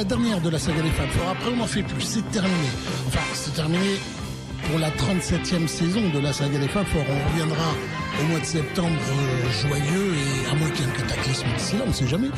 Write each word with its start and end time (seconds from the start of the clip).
La 0.00 0.04
dernière 0.04 0.40
de 0.40 0.48
la 0.48 0.58
saga 0.58 0.80
des 0.80 0.88
Fab 0.92 1.10
Four. 1.10 1.28
Après, 1.28 1.50
on 1.52 1.56
n'en 1.56 1.66
fait 1.66 1.82
plus. 1.82 2.00
C'est 2.00 2.26
terminé. 2.30 2.70
Enfin, 3.06 3.20
c'est 3.34 3.52
terminé 3.52 3.98
pour 4.66 4.78
la 4.78 4.88
37e 4.92 5.66
saison 5.66 6.08
de 6.08 6.18
la 6.20 6.32
saga 6.32 6.58
des 6.58 6.68
Four. 6.68 6.84
On 6.96 7.28
reviendra 7.28 7.74
au 8.18 8.24
mois 8.30 8.40
de 8.40 8.44
septembre 8.46 8.96
euh, 8.96 9.50
joyeux 9.60 10.14
et 10.14 10.46
à 10.50 10.54
moins 10.54 10.70
qu'il 10.70 10.86
y 10.86 10.88
ait 10.88 10.90
un 10.90 10.94
cataclysme 10.94 11.48
d'ici 11.54 11.76
là, 11.76 11.82
on 11.84 11.88
ne 11.88 11.92
sait 11.92 12.06
jamais. 12.06 12.28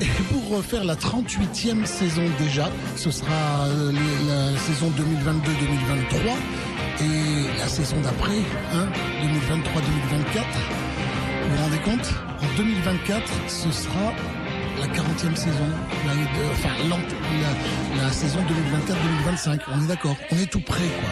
Et 0.00 0.06
pour 0.30 0.58
refaire 0.58 0.84
la 0.84 0.94
38e 0.94 1.84
saison 1.86 2.22
déjà, 2.38 2.70
ce 2.94 3.10
sera 3.10 3.66
euh, 3.66 3.90
la 4.28 4.56
saison 4.56 4.88
2022-2023 4.90 6.36
et 7.00 7.58
la 7.58 7.66
saison 7.66 7.96
d'après, 8.00 8.44
hein, 8.72 8.86
2023-2024. 9.24 10.44
Vous 11.42 11.56
vous 11.56 11.62
rendez 11.64 11.78
compte? 11.78 12.14
En 12.40 12.46
2024, 12.56 13.28
ce 13.48 13.72
sera 13.72 14.12
la 14.78 14.86
40e 14.86 15.34
saison, 15.34 15.68
enfin 16.52 16.68
la, 17.96 18.10
saison 18.10 18.38
2024-2025. 19.34 19.60
On 19.72 19.84
est 19.84 19.86
d'accord, 19.86 20.16
on 20.30 20.36
est 20.36 20.50
tout 20.50 20.60
près 20.60 20.84
quoi. 20.84 21.10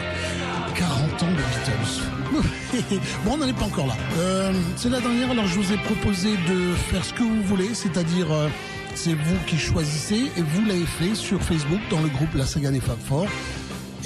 40 0.75 1.23
ans 1.23 1.27
de 1.27 1.37
Beatles. 1.37 3.01
bon, 3.25 3.33
on 3.33 3.37
n'en 3.39 3.49
est 3.49 3.53
pas 3.53 3.65
encore 3.65 3.87
là. 3.87 3.97
Euh, 4.19 4.53
c'est 4.77 4.91
la 4.91 5.01
dernière, 5.01 5.31
alors 5.31 5.47
je 5.47 5.59
vous 5.59 5.73
ai 5.73 5.77
proposé 5.79 6.31
de 6.49 6.75
faire 6.75 7.05
ce 7.05 7.13
que 7.15 7.23
vous 7.23 7.43
voulez, 7.43 7.75
c'est-à-dire 7.75 8.31
euh, 8.31 8.49
c'est 8.95 9.15
vous 9.15 9.37
qui 9.47 9.57
choisissez 9.57 10.31
et 10.37 10.43
vous 10.43 10.65
l'avez 10.67 10.87
fait 10.87 11.15
sur 11.15 11.43
Facebook 11.43 11.81
dans 11.91 12.01
le 12.01 12.09
groupe 12.09 12.35
La 12.35 12.45
Saga 12.47 12.71
des 12.71 12.81
Fab 12.81 12.99
Four. 13.07 13.27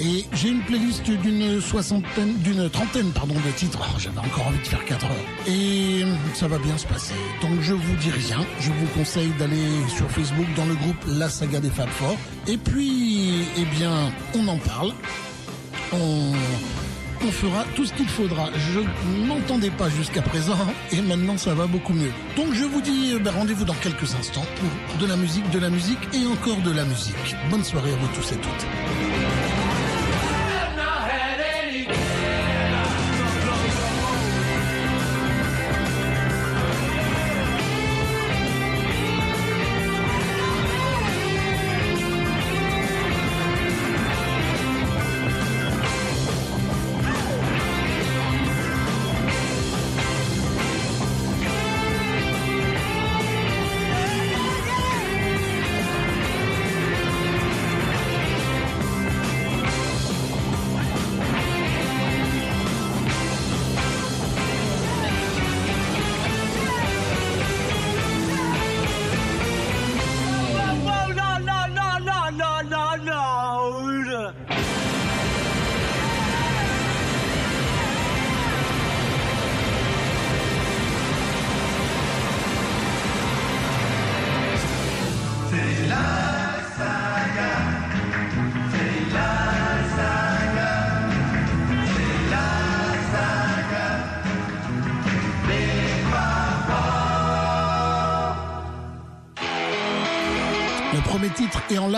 Et 0.03 0.25
j'ai 0.33 0.49
une 0.49 0.61
playlist 0.61 1.03
d'une 1.11 1.61
soixantaine, 1.61 2.33
d'une 2.39 2.67
trentaine, 2.71 3.11
pardon, 3.11 3.35
de 3.35 3.51
titres. 3.55 3.79
Oh, 3.81 3.99
J'avais 3.99 4.17
encore 4.17 4.47
envie 4.47 4.57
de 4.57 4.67
faire 4.67 4.83
4 4.83 5.05
heures. 5.05 5.11
Et 5.47 6.03
ça 6.33 6.47
va 6.47 6.57
bien 6.57 6.75
se 6.75 6.87
passer. 6.87 7.13
Donc 7.39 7.61
je 7.61 7.73
vous 7.73 7.95
dis 7.97 8.09
rien. 8.09 8.43
Je 8.59 8.71
vous 8.71 8.87
conseille 8.97 9.31
d'aller 9.37 9.67
sur 9.95 10.09
Facebook 10.09 10.47
dans 10.55 10.65
le 10.65 10.73
groupe 10.73 11.05
La 11.07 11.29
Saga 11.29 11.59
des 11.59 11.69
Fab 11.69 11.87
Four. 11.89 12.17
Et 12.47 12.57
puis, 12.57 13.45
eh 13.57 13.65
bien, 13.77 14.11
on 14.33 14.47
en 14.47 14.57
parle. 14.57 14.91
On, 15.93 16.31
on 17.23 17.31
fera 17.31 17.63
tout 17.75 17.85
ce 17.85 17.93
qu'il 17.93 18.07
faudra. 18.07 18.49
Je 18.73 18.79
n'entendais 19.27 19.69
pas 19.69 19.89
jusqu'à 19.89 20.23
présent 20.23 20.57
et 20.91 21.01
maintenant 21.01 21.37
ça 21.37 21.53
va 21.53 21.67
beaucoup 21.67 21.93
mieux. 21.93 22.11
Donc 22.35 22.53
je 22.53 22.63
vous 22.63 22.81
dis 22.81 23.13
euh, 23.13 23.19
ben, 23.19 23.31
rendez-vous 23.31 23.65
dans 23.65 23.75
quelques 23.75 24.15
instants 24.15 24.45
pour 24.55 24.97
de 24.97 25.05
la 25.05 25.15
musique, 25.15 25.47
de 25.51 25.59
la 25.59 25.69
musique 25.69 25.99
et 26.11 26.25
encore 26.25 26.61
de 26.63 26.71
la 26.71 26.85
musique. 26.85 27.35
Bonne 27.51 27.63
soirée 27.63 27.93
à 27.93 27.97
vous 27.97 28.07
tous 28.15 28.31
et 28.31 28.37
toutes. 28.37 29.10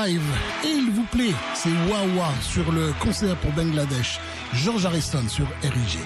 Et 0.08 0.20
il 0.66 0.92
vous 0.92 1.06
plaît, 1.12 1.34
c'est 1.54 1.70
Wawa 1.90 2.30
sur 2.42 2.72
le 2.72 2.94
concert 3.00 3.36
pour 3.38 3.52
Bangladesh. 3.52 4.20
George 4.54 4.86
Harrison 4.86 5.28
sur 5.30 5.48
RIG. 5.62 6.00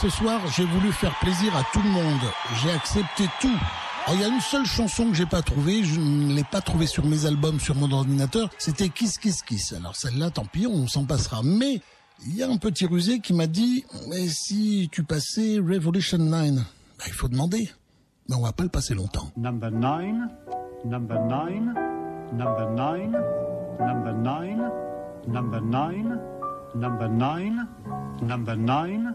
Ce 0.00 0.08
soir, 0.08 0.40
j'ai 0.56 0.64
voulu 0.64 0.92
faire 0.92 1.18
plaisir 1.18 1.56
à 1.56 1.64
tout 1.72 1.82
le 1.82 1.90
monde. 1.90 2.20
J'ai 2.62 2.70
accepté 2.70 3.24
tout. 3.40 3.48
Alors, 4.06 4.14
Il 4.14 4.20
y 4.20 4.24
a 4.24 4.28
une 4.28 4.40
seule 4.40 4.64
chanson 4.64 5.08
que 5.10 5.14
j'ai 5.14 5.26
pas 5.26 5.42
trouvée, 5.42 5.82
je 5.82 5.98
ne 5.98 6.34
l'ai 6.34 6.44
pas 6.44 6.60
trouvée 6.60 6.86
sur 6.86 7.04
mes 7.04 7.26
albums, 7.26 7.58
sur 7.58 7.74
mon 7.74 7.90
ordinateur, 7.90 8.48
c'était 8.58 8.88
Kiss 8.90 9.18
Kiss 9.18 9.42
Kiss. 9.42 9.72
Alors 9.72 9.96
celle-là, 9.96 10.30
tant 10.30 10.44
pis, 10.44 10.66
on 10.66 10.86
s'en 10.86 11.04
passera. 11.04 11.40
Mais 11.42 11.80
il 12.26 12.36
y 12.36 12.42
a 12.42 12.48
un 12.48 12.56
petit 12.58 12.86
rusé 12.86 13.18
qui 13.18 13.32
m'a 13.34 13.46
dit, 13.48 13.84
mais 14.08 14.28
si 14.28 14.88
tu 14.92 15.02
passais 15.02 15.58
Revolution 15.58 16.18
9, 16.18 16.54
bah, 16.54 17.04
il 17.06 17.12
faut 17.12 17.28
demander. 17.28 17.68
Mais 18.28 18.36
on 18.36 18.42
va 18.42 18.52
pas 18.52 18.62
le 18.62 18.68
passer 18.68 18.94
longtemps. 18.94 19.30
Number 19.36 19.70
nine, 19.70 20.28
number 20.84 21.18
nine, 21.26 21.74
number 22.32 22.70
nine, 22.70 23.12
number 23.80 24.12
nine, 24.14 24.70
number 25.26 25.60
nine, 25.60 26.20
number 26.76 27.08
nine, 27.08 27.66
number 28.22 28.56
nine, 28.56 29.14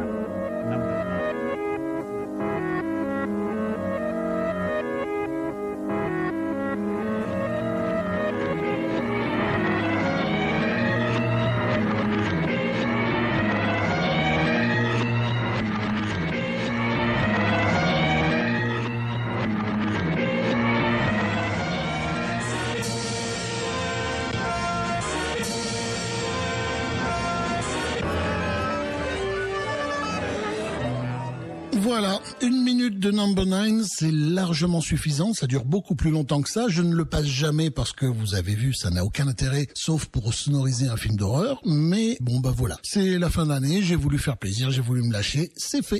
de 33.51 33.55
Number 33.55 33.77
9, 33.79 33.85
c'est 33.85 34.11
largement 34.11 34.81
suffisant, 34.81 35.33
ça 35.33 35.47
dure 35.47 35.65
beaucoup 35.65 35.95
plus 35.95 36.11
longtemps 36.11 36.41
que 36.41 36.49
ça, 36.49 36.67
je 36.69 36.81
ne 36.81 36.95
le 36.95 37.05
passe 37.05 37.25
jamais 37.25 37.69
parce 37.69 37.91
que 37.91 38.05
vous 38.05 38.35
avez 38.35 38.55
vu, 38.55 38.73
ça 38.73 38.89
n'a 38.89 39.03
aucun 39.03 39.27
intérêt, 39.27 39.67
sauf 39.73 40.05
pour 40.05 40.33
sonoriser 40.33 40.87
un 40.87 40.97
film 40.97 41.15
d'horreur, 41.15 41.61
mais 41.65 42.17
bon 42.21 42.39
bah 42.39 42.53
voilà, 42.55 42.77
c'est 42.83 43.19
la 43.19 43.29
fin 43.29 43.45
d'année, 43.45 43.81
j'ai 43.81 43.95
voulu 43.95 44.17
faire 44.17 44.37
plaisir, 44.37 44.71
j'ai 44.71 44.81
voulu 44.81 45.03
me 45.03 45.11
lâcher, 45.11 45.51
c'est 45.55 45.83
fait. 45.85 45.99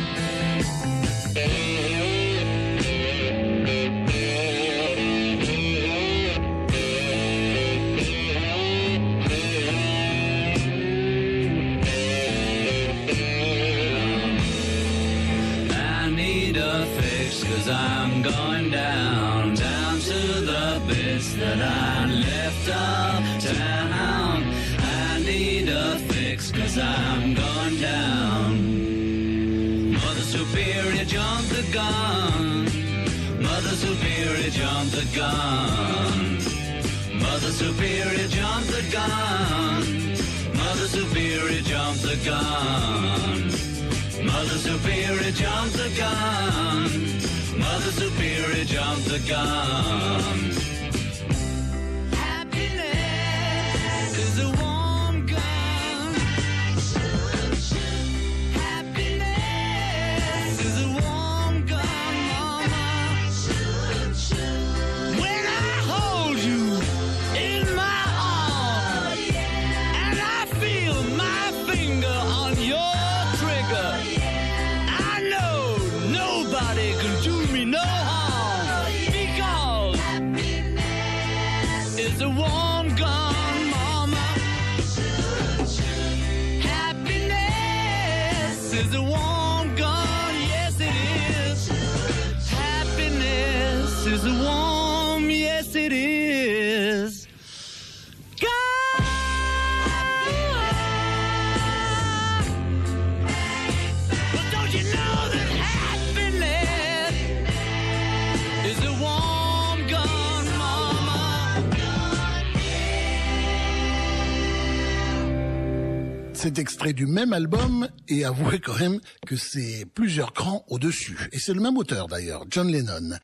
même 117.21 117.33
album 117.33 117.87
et 118.07 118.25
avouez 118.25 118.59
quand 118.59 118.79
même 118.79 118.99
que 119.27 119.35
c'est 119.35 119.85
plusieurs 119.93 120.33
crans 120.33 120.65
au-dessus. 120.69 121.19
Et 121.31 121.37
c'est 121.37 121.53
le 121.53 121.61
même 121.61 121.77
auteur 121.77 122.07
d'ailleurs, 122.07 122.45
John 122.49 122.71
Lennon. 122.71 123.15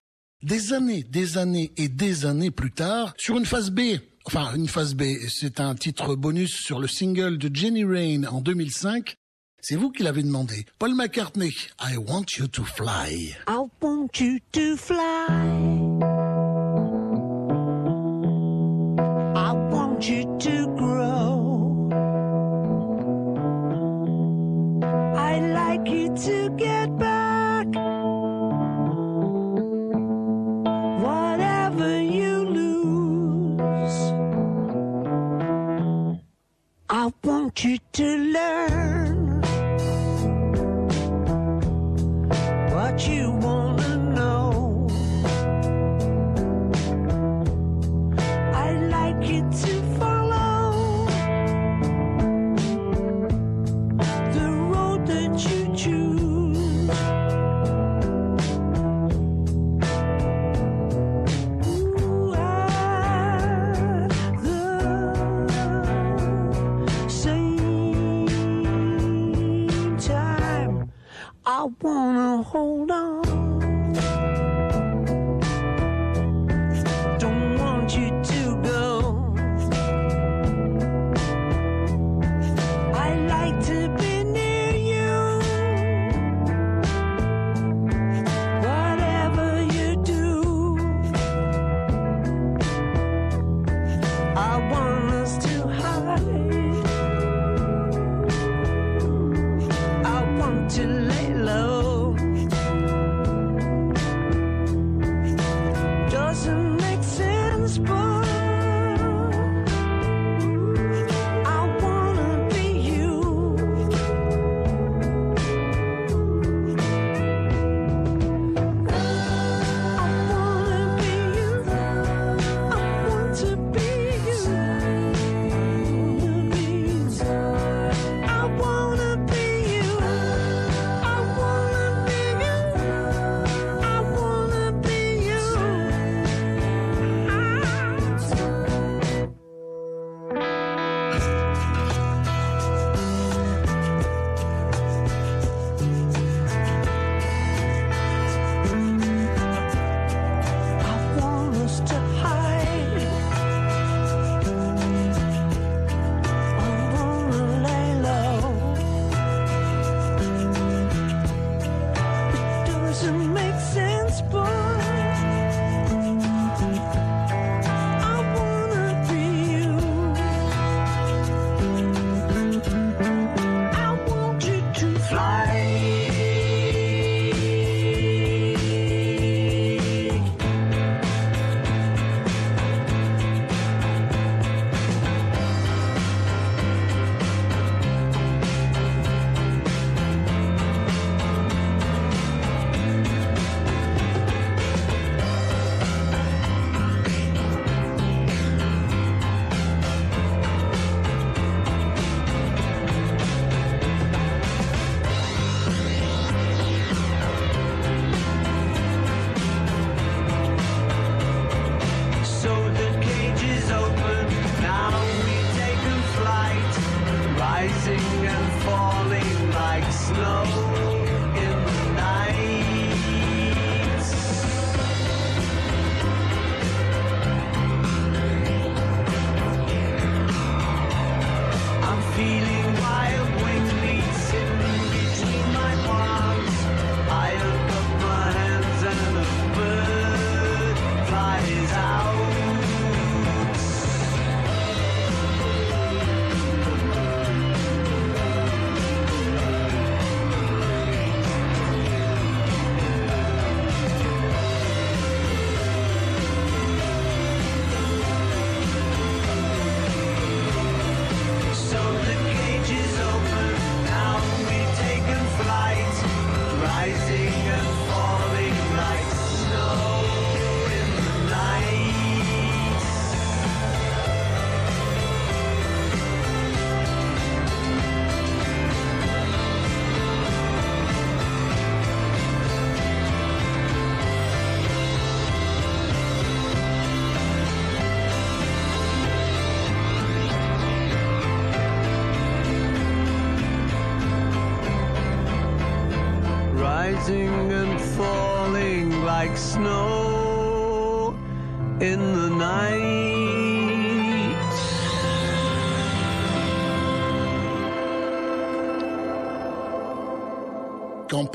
Des 0.43 0.71
années, 0.73 1.01
des 1.01 1.39
années 1.39 1.71
et 1.77 1.87
des 1.87 2.27
années 2.27 2.51
plus 2.51 2.71
tard, 2.71 3.15
sur 3.17 3.39
une 3.39 3.47
phase 3.47 3.71
B, 3.71 3.97
enfin 4.25 4.53
une 4.53 4.67
phase 4.67 4.93
B, 4.93 5.03
c'est 5.29 5.59
un 5.59 5.73
titre 5.73 6.15
bonus 6.15 6.53
sur 6.53 6.79
le 6.79 6.87
single 6.87 7.39
de 7.39 7.49
Jenny 7.51 7.83
Rain 7.83 8.25
en 8.25 8.39
2005, 8.39 9.15
c'est 9.61 9.75
vous 9.75 9.89
qui 9.89 10.03
l'avez 10.03 10.21
demandé. 10.21 10.67
Paul 10.77 10.93
McCartney, 10.93 11.55
I 11.81 11.97
want 11.97 12.37
you 12.37 12.47
to 12.49 12.63
fly. 12.63 13.35
I 13.47 13.63
want 13.81 14.09
you 14.19 14.37
to 14.51 14.77
fly. 14.77 14.97
I 19.35 19.53
want 19.71 20.07
you 20.07 20.37
to 20.37 20.56
to 26.17 26.49
get 26.57 26.97
back. 26.97 27.67
Whatever 31.05 32.01
you 32.01 32.45
lose, 32.59 33.97
I 36.89 37.13
want 37.23 37.63
you 37.63 37.77
to 37.93 38.17
learn. 38.17 38.96
wanna 71.81 72.43
hold 72.43 72.91
on 72.91 73.26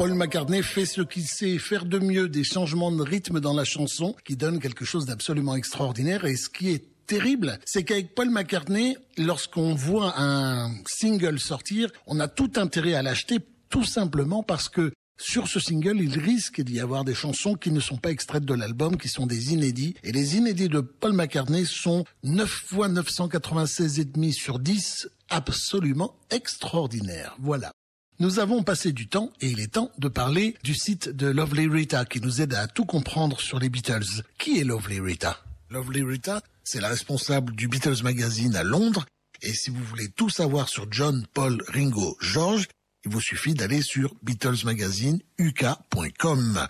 Paul 0.02 0.14
McCartney 0.14 0.64
fait 0.64 0.84
ce 0.84 1.00
qu'il 1.00 1.28
sait 1.28 1.58
faire 1.58 1.84
de 1.84 2.00
mieux, 2.00 2.28
des 2.28 2.42
changements 2.42 2.90
de 2.90 3.04
rythme 3.04 3.38
dans 3.38 3.54
la 3.54 3.62
chanson 3.62 4.16
qui 4.24 4.34
donnent 4.34 4.58
quelque 4.58 4.84
chose 4.84 5.06
d'absolument 5.06 5.54
extraordinaire 5.54 6.24
et 6.24 6.34
ce 6.34 6.48
qui 6.48 6.70
est 6.70 6.84
terrible, 7.06 7.60
c'est 7.64 7.84
qu'avec 7.84 8.12
Paul 8.12 8.28
McCartney, 8.28 8.96
lorsqu'on 9.16 9.76
voit 9.76 10.20
un 10.20 10.74
single 10.88 11.38
sortir, 11.38 11.88
on 12.08 12.18
a 12.18 12.26
tout 12.26 12.50
intérêt 12.56 12.94
à 12.94 13.02
l'acheter 13.02 13.38
tout 13.68 13.84
simplement 13.84 14.42
parce 14.42 14.68
que 14.68 14.92
sur 15.20 15.46
ce 15.46 15.60
single, 15.60 16.00
il 16.00 16.18
risque 16.18 16.60
d'y 16.62 16.80
avoir 16.80 17.04
des 17.04 17.14
chansons 17.14 17.54
qui 17.54 17.70
ne 17.70 17.78
sont 17.78 17.96
pas 17.96 18.10
extraites 18.10 18.44
de 18.44 18.54
l'album, 18.54 18.96
qui 18.96 19.08
sont 19.08 19.26
des 19.26 19.52
inédits. 19.52 19.94
Et 20.02 20.10
les 20.10 20.36
inédits 20.36 20.68
de 20.68 20.80
Paul 20.80 21.12
McCartney 21.12 21.64
sont 21.64 22.04
9 22.24 22.50
fois 22.50 22.88
996 22.88 24.00
et 24.00 24.04
demi 24.04 24.32
sur 24.32 24.58
10, 24.58 25.08
absolument 25.30 26.16
extraordinaires. 26.32 27.36
Voilà. 27.38 27.70
Nous 28.18 28.38
avons 28.38 28.62
passé 28.62 28.92
du 28.92 29.08
temps 29.08 29.32
et 29.40 29.48
il 29.48 29.60
est 29.60 29.72
temps 29.72 29.90
de 29.98 30.08
parler 30.08 30.54
du 30.62 30.74
site 30.74 31.08
de 31.08 31.28
Lovely 31.28 31.66
Rita 31.66 32.04
qui 32.04 32.20
nous 32.20 32.42
aide 32.42 32.54
à 32.54 32.68
tout 32.68 32.84
comprendre 32.84 33.40
sur 33.40 33.58
les 33.58 33.68
Beatles. 33.68 34.22
Qui 34.38 34.58
est 34.58 34.64
Lovely 34.64 35.00
Rita? 35.00 35.42
Lovely 35.70 36.02
Rita, 36.02 36.42
c'est 36.62 36.80
la 36.80 36.88
responsable 36.88 37.56
du 37.56 37.68
Beatles 37.68 38.02
Magazine 38.02 38.54
à 38.54 38.62
Londres. 38.62 39.06
Et 39.40 39.54
si 39.54 39.70
vous 39.70 39.82
voulez 39.82 40.08
tout 40.08 40.28
savoir 40.28 40.68
sur 40.68 40.92
John, 40.92 41.26
Paul, 41.32 41.62
Ringo, 41.68 42.16
George, 42.20 42.68
il 43.04 43.10
vous 43.10 43.20
suffit 43.20 43.54
d'aller 43.54 43.82
sur 43.82 44.14
BeatlesMagazine.uk.com. 44.22 46.68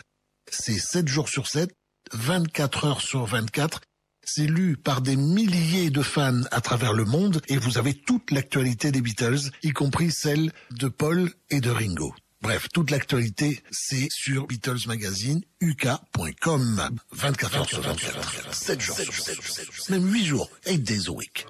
C'est 0.51 0.79
7 0.79 1.09
jours 1.09 1.29
sur 1.29 1.49
7, 1.49 1.71
24 2.13 2.85
heures 2.87 3.03
sur 3.03 3.27
24. 3.27 3.83
C'est 4.25 4.47
lu 4.47 4.77
par 4.77 5.01
des 5.01 5.17
milliers 5.17 5.91
de 5.91 6.03
fans 6.03 6.43
à 6.51 6.61
travers 6.61 6.93
le 6.93 7.05
monde 7.05 7.41
et 7.49 7.57
vous 7.57 7.79
avez 7.79 7.95
toute 7.95 8.31
l'actualité 8.31 8.93
des 8.93 9.01
Beatles, 9.01 9.51
y 9.63 9.71
compris 9.71 10.13
celle 10.13 10.53
de 10.71 10.89
Paul 10.89 11.33
et 11.51 11.61
de 11.61 11.71
Ringo. 11.71 12.15
Bref, 12.41 12.69
toute 12.73 12.91
l'actualité, 12.91 13.63
c'est 13.71 14.09
sur 14.11 14.47
Beatles 14.47 14.87
Magazine, 14.87 15.43
uk.com. 15.61 16.91
24 17.13 17.57
heures 17.57 17.69
sur 17.69 17.81
24, 17.81 18.55
7 18.55 18.81
jours 18.81 18.99
sur 18.99 19.15
7, 19.15 19.91
même 19.91 20.13
8 20.13 20.25
jours, 20.25 20.51
8 20.67 20.79
days 20.79 21.09
a 21.09 21.13
week. 21.13 21.47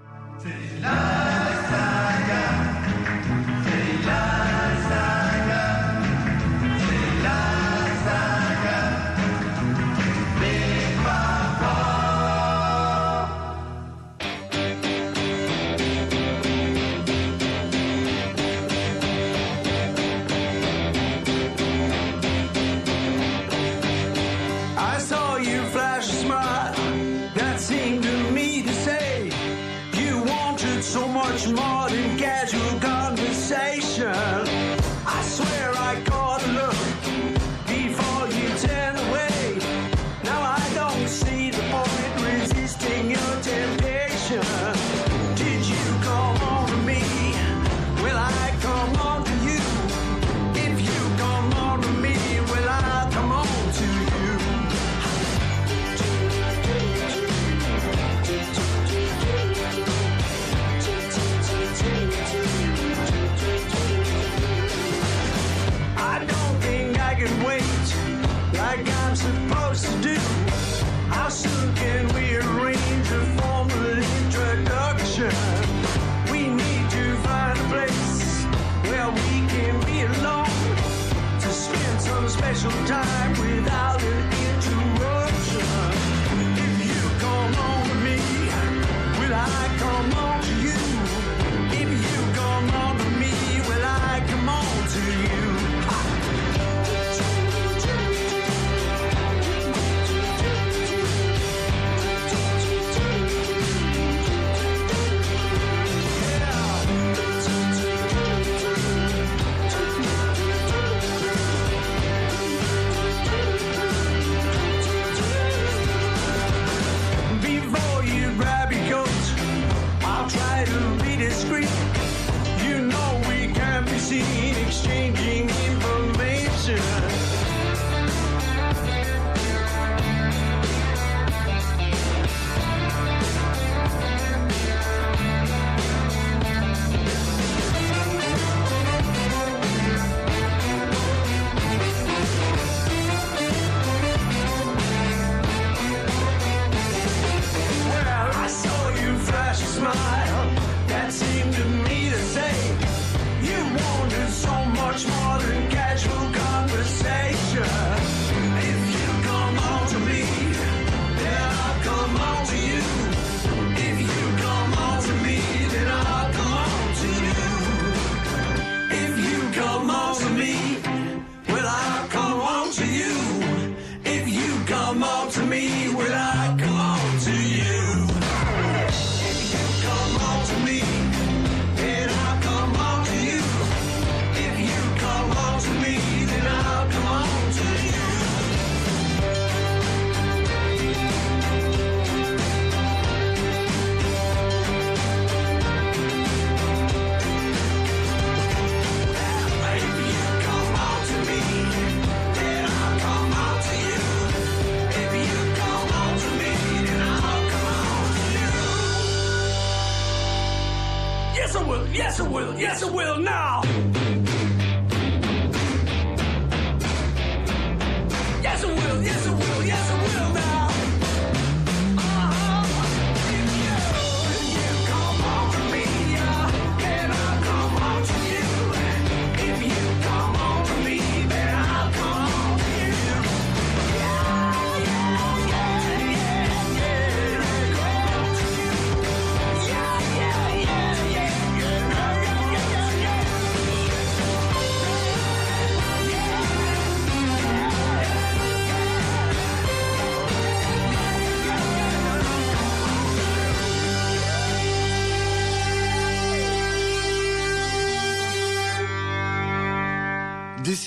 Yes, 212.62 212.80
I 212.80 212.86
will. 212.86 212.92
Yes, 212.92 213.04
I 213.04 213.16
will 213.16 213.18
now. 213.18 214.01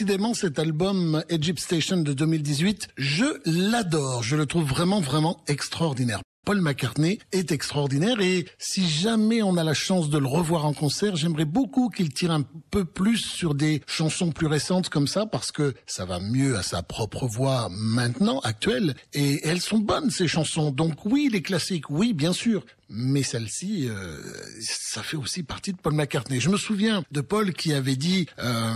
Décidément, 0.05 0.35
cet 0.35 0.59
album 0.59 1.23
Egypt 1.29 1.59
Station 1.59 1.97
de 1.97 2.13
2018, 2.13 2.89
je 2.95 3.25
l'adore. 3.47 4.21
Je 4.21 4.35
le 4.35 4.45
trouve 4.45 4.63
vraiment, 4.63 5.01
vraiment 5.01 5.41
extraordinaire. 5.47 6.21
Paul 6.45 6.61
McCartney 6.61 7.17
est 7.31 7.51
extraordinaire 7.51 8.21
et 8.21 8.45
si 8.59 8.87
jamais 8.87 9.41
on 9.41 9.57
a 9.57 9.63
la 9.63 9.73
chance 9.73 10.11
de 10.11 10.19
le 10.19 10.27
revoir 10.27 10.65
en 10.65 10.73
concert, 10.73 11.15
j'aimerais 11.15 11.45
beaucoup 11.45 11.89
qu'il 11.89 12.13
tire 12.13 12.29
un 12.29 12.43
peu 12.69 12.85
plus 12.85 13.17
sur 13.17 13.55
des 13.55 13.81
chansons 13.87 14.31
plus 14.31 14.45
récentes 14.45 14.89
comme 14.89 15.07
ça 15.07 15.25
parce 15.25 15.51
que 15.51 15.73
ça 15.87 16.05
va 16.05 16.19
mieux 16.19 16.55
à 16.55 16.61
sa 16.61 16.83
propre 16.83 17.25
voix 17.25 17.67
maintenant, 17.71 18.41
actuelle, 18.41 18.93
et 19.13 19.39
elles 19.47 19.61
sont 19.61 19.79
bonnes 19.79 20.11
ces 20.11 20.27
chansons. 20.27 20.69
Donc 20.69 21.03
oui, 21.05 21.29
les 21.31 21.41
classiques, 21.41 21.89
oui, 21.89 22.13
bien 22.13 22.31
sûr, 22.31 22.63
mais 22.89 23.23
celle-ci, 23.23 23.87
euh, 23.89 24.17
ça 24.61 25.03
fait 25.03 25.17
aussi 25.17 25.43
partie 25.43 25.73
de 25.73 25.77
Paul 25.77 25.93
McCartney. 25.93 26.39
Je 26.39 26.49
me 26.49 26.57
souviens 26.57 27.03
de 27.11 27.21
Paul 27.21 27.53
qui 27.53 27.73
avait 27.73 27.95
dit, 27.95 28.27
euh, 28.39 28.73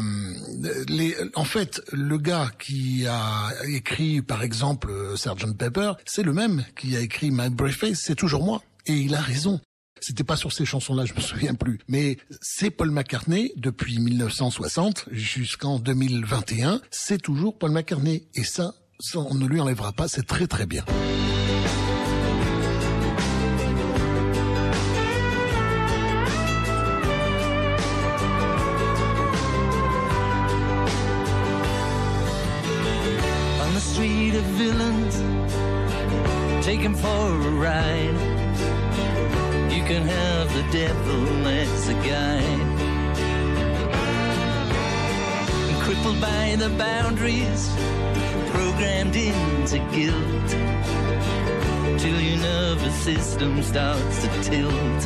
les, 0.88 1.16
en 1.36 1.44
fait, 1.44 1.82
le 1.92 2.18
gars 2.18 2.52
qui 2.60 3.06
a 3.08 3.52
écrit, 3.68 4.22
par 4.22 4.44
exemple, 4.44 4.92
Sgt 5.16 5.58
Pepper, 5.58 5.94
c'est 6.06 6.24
le 6.24 6.34
même 6.34 6.66
qui 6.76 6.96
a 6.96 7.00
écrit 7.00 7.32
My 7.32 7.50
Brave 7.50 7.72
Face, 7.72 8.00
c'est 8.04 8.16
toujours 8.16 8.44
moi. 8.44 8.64
Et 8.86 8.94
il 8.94 9.14
a 9.14 9.22
raison. 9.22 9.60
C'était 10.02 10.24
pas 10.24 10.38
sur 10.38 10.54
ces 10.54 10.66
chansons-là, 10.66 11.06
je 11.06 11.14
me 11.14 11.20
souviens 11.20 11.54
plus. 11.54 11.80
Mais 11.88 12.18
c'est 12.42 12.70
Paul 12.70 12.90
McCartney 12.92 13.52
depuis 13.58 14.00
1960 14.00 15.06
jusqu'en 15.12 15.80
2021. 15.80 16.82
C'est 16.90 17.22
toujours 17.22 17.58
Paul 17.58 17.72
McCartney. 17.72 18.28
Et 18.34 18.44
ça, 18.44 18.74
ça, 19.00 19.20
on 19.20 19.36
ne 19.36 19.46
lui 19.46 19.60
enlèvera 19.60 19.92
pas. 19.92 20.08
C'est 20.08 20.26
très 20.26 20.48
très 20.48 20.66
bien. 20.66 20.86
For 37.02 37.32
a 37.48 37.52
ride. 37.52 38.20
You 39.72 39.84
can 39.84 40.04
have 40.04 40.48
the 40.54 40.66
devil 40.72 41.48
as 41.48 41.90
a 41.90 41.94
guide. 41.94 42.70
Crippled 45.84 46.20
by 46.20 46.56
the 46.58 46.70
boundaries, 46.78 47.70
programmed 48.52 49.16
into 49.16 49.80
guilt. 49.96 50.50
Till 52.00 52.20
your 52.20 52.40
nervous 52.40 52.96
system 52.96 53.64
starts 53.64 54.22
to 54.24 54.28
tilt. 54.44 55.02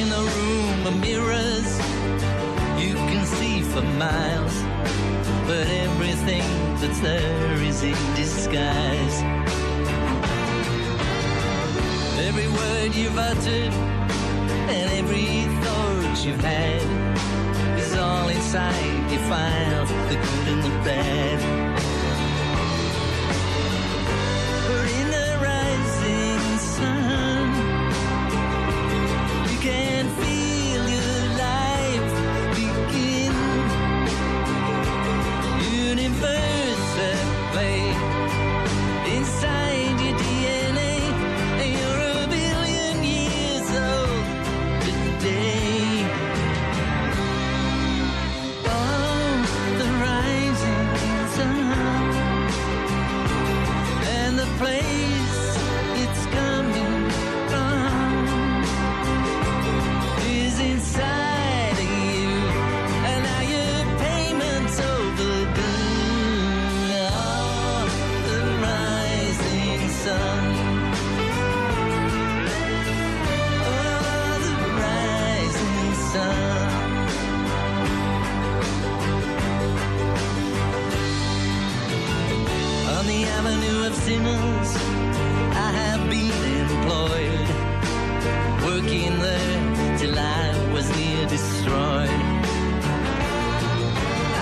In 0.00 0.08
the 0.16 0.24
room 0.36 0.86
of 0.86 1.00
mirrors, 1.00 1.70
you 2.82 2.94
can 3.10 3.24
see 3.26 3.60
for 3.62 3.82
miles 4.04 4.56
but 5.52 5.68
everything 5.68 6.42
that's 6.80 7.00
there 7.00 7.56
is 7.62 7.82
in 7.82 7.98
disguise. 8.14 9.16
Every 12.26 12.48
word 12.48 12.94
you've 12.94 13.18
uttered 13.18 13.74
and 14.74 14.90
every 15.00 15.26
thought 15.62 16.24
you've 16.24 16.40
had 16.40 17.78
is 17.78 17.94
all 17.96 18.28
inside 18.28 19.10
your 19.12 19.24
files, 19.28 19.90
the 20.08 20.16
good 20.24 20.48
and 20.54 20.62
the 20.62 20.74
bad. 20.86 21.61
Sinners, 84.04 84.70
I 85.66 85.70
have 85.80 86.02
been 86.10 86.40
employed 86.64 87.48
working 88.66 89.12
there 89.20 89.98
till 89.98 90.18
I 90.18 90.72
was 90.74 90.86
near 90.98 91.24
destroyed. 91.26 92.10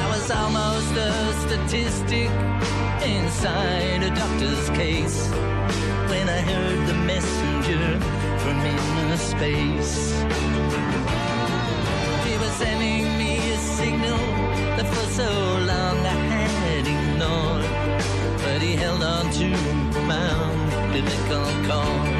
I 0.02 0.06
was 0.14 0.30
almost 0.30 0.92
a 1.08 1.12
statistic 1.44 2.30
inside 3.04 4.02
a 4.02 4.10
doctor's 4.22 4.70
case 4.70 5.28
when 6.10 6.26
I 6.38 6.40
heard 6.52 6.80
the 6.88 6.98
messenger 7.10 7.86
from 8.42 8.56
inner 8.74 9.16
space. 9.18 9.94
He 12.26 12.34
was 12.42 12.52
sending 12.62 13.04
me 13.18 13.32
a 13.52 13.58
signal 13.80 14.22
that 14.76 14.88
for 14.94 15.06
so 15.20 15.30
long 15.72 15.98
I 16.16 16.18
had 16.28 16.86
ignored, 16.96 17.49
held 18.80 19.02
on 19.02 19.30
to 19.30 19.48
my 20.06 20.28
umbilical 20.86 21.44
cord. 21.68 22.19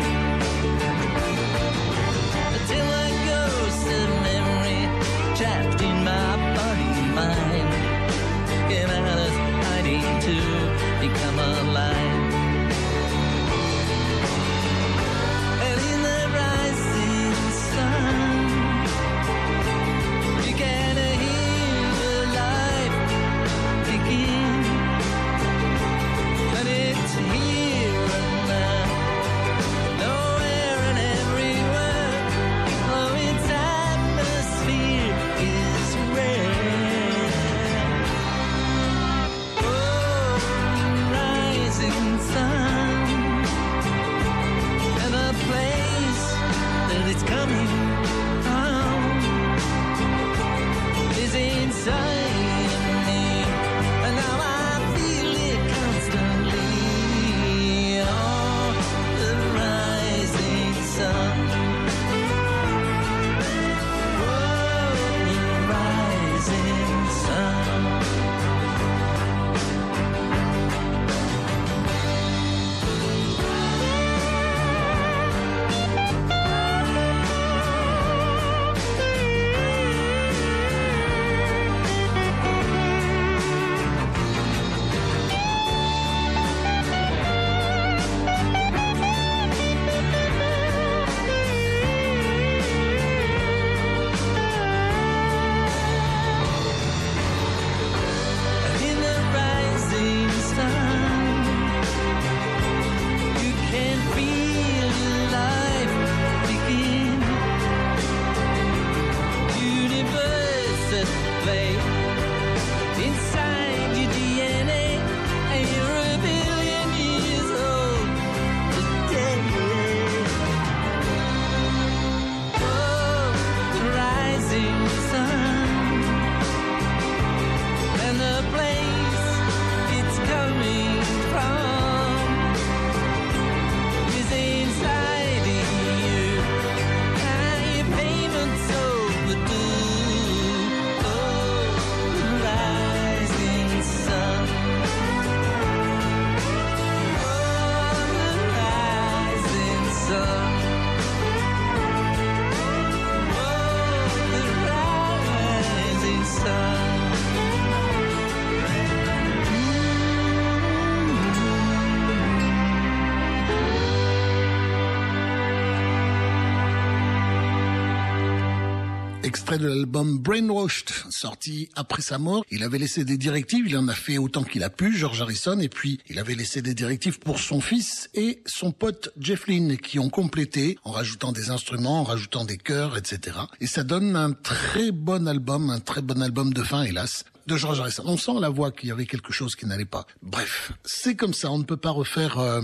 Extrait 169.50 169.66
de 169.66 169.74
l'album 169.74 170.18
Brainwashed, 170.18 170.90
sorti 171.10 171.70
après 171.74 172.02
sa 172.02 172.18
mort. 172.18 172.44
Il 172.50 172.62
avait 172.62 172.78
laissé 172.78 173.04
des 173.04 173.16
directives, 173.16 173.66
il 173.66 173.76
en 173.76 173.88
a 173.88 173.94
fait 173.94 174.16
autant 174.16 174.44
qu'il 174.44 174.62
a 174.62 174.70
pu, 174.70 174.96
George 174.96 175.22
Harrison, 175.22 175.58
et 175.58 175.68
puis 175.68 175.98
il 176.08 176.18
avait 176.20 176.36
laissé 176.36 176.62
des 176.62 176.74
directives 176.74 177.18
pour 177.18 177.40
son 177.40 177.60
fils 177.60 178.08
et 178.14 178.42
son 178.46 178.70
pote 178.70 179.12
Jeff 179.18 179.48
Lynne, 179.48 179.76
qui 179.76 179.98
ont 179.98 180.08
complété 180.08 180.78
en 180.84 180.92
rajoutant 180.92 181.32
des 181.32 181.50
instruments, 181.50 182.00
en 182.00 182.04
rajoutant 182.04 182.44
des 182.44 182.58
chœurs, 182.58 182.96
etc. 182.96 183.38
Et 183.60 183.66
ça 183.66 183.82
donne 183.82 184.14
un 184.14 184.32
très 184.32 184.92
bon 184.92 185.26
album, 185.26 185.70
un 185.70 185.80
très 185.80 186.02
bon 186.02 186.22
album 186.22 186.52
de 186.52 186.62
fin, 186.62 186.82
hélas 186.84 187.24
de 187.46 187.56
George 187.56 187.80
Harrison. 187.80 188.04
On 188.06 188.16
sent 188.16 188.38
la 188.40 188.50
voix 188.50 188.70
qu'il 188.70 188.90
y 188.90 188.92
avait 188.92 189.06
quelque 189.06 189.32
chose 189.32 189.56
qui 189.56 189.66
n'allait 189.66 189.84
pas. 189.84 190.06
Bref, 190.22 190.72
c'est 190.84 191.16
comme 191.16 191.34
ça, 191.34 191.50
on 191.50 191.58
ne 191.58 191.64
peut 191.64 191.76
pas 191.76 191.90
refaire 191.90 192.38
euh, 192.38 192.60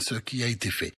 ce 0.00 0.14
qui 0.14 0.42
a 0.42 0.46
été 0.46 0.70
fait. 0.70 0.94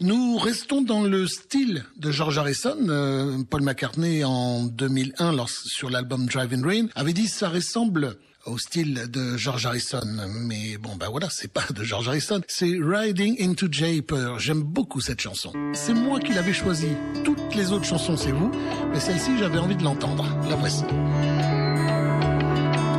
Nous 0.00 0.36
restons 0.38 0.82
dans 0.82 1.02
le 1.02 1.26
style 1.28 1.84
de 1.96 2.10
George 2.10 2.36
Harrison. 2.36 2.76
Euh, 2.88 3.38
Paul 3.48 3.62
McCartney 3.62 4.24
en 4.24 4.64
2001, 4.64 5.32
lors, 5.32 5.48
sur 5.48 5.88
l'album 5.88 6.26
Driving 6.26 6.64
Rain, 6.64 6.86
avait 6.96 7.12
dit 7.12 7.28
ça 7.28 7.48
ressemble 7.48 8.16
au 8.44 8.58
style 8.58 9.08
de 9.08 9.36
George 9.36 9.66
Harrison. 9.66 10.02
Mais 10.40 10.78
bon, 10.78 10.96
ben 10.96 11.08
voilà, 11.08 11.28
c'est 11.30 11.52
pas 11.52 11.64
de 11.72 11.84
George 11.84 12.08
Harrison, 12.08 12.40
c'est 12.48 12.76
Riding 12.82 13.40
into 13.40 13.68
Japer. 13.70 14.34
J'aime 14.38 14.62
beaucoup 14.62 15.00
cette 15.00 15.20
chanson. 15.20 15.52
C'est 15.74 15.94
moi 15.94 16.18
qui 16.18 16.34
l'avais 16.34 16.52
choisie. 16.52 16.96
Toutes 17.24 17.54
les 17.54 17.70
autres 17.70 17.86
chansons, 17.86 18.16
c'est 18.16 18.32
vous. 18.32 18.50
Mais 18.92 18.98
celle-ci, 18.98 19.38
j'avais 19.38 19.58
envie 19.58 19.76
de 19.76 19.84
l'entendre. 19.84 20.26
La 20.48 20.56
voici. 20.56 20.82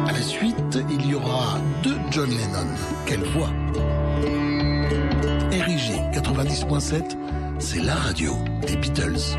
À 0.07 0.11
la 0.13 0.21
suite, 0.21 0.79
il 0.89 1.07
y 1.07 1.13
aura 1.13 1.59
deux 1.83 1.97
John 2.11 2.29
Lennon. 2.29 2.69
Quelle 3.05 3.23
voix 3.23 3.51
RIG 5.61 6.11
90.7, 6.11 7.15
c'est 7.59 7.81
la 7.81 7.95
radio 7.95 8.33
des 8.67 8.75
Beatles. 8.75 9.35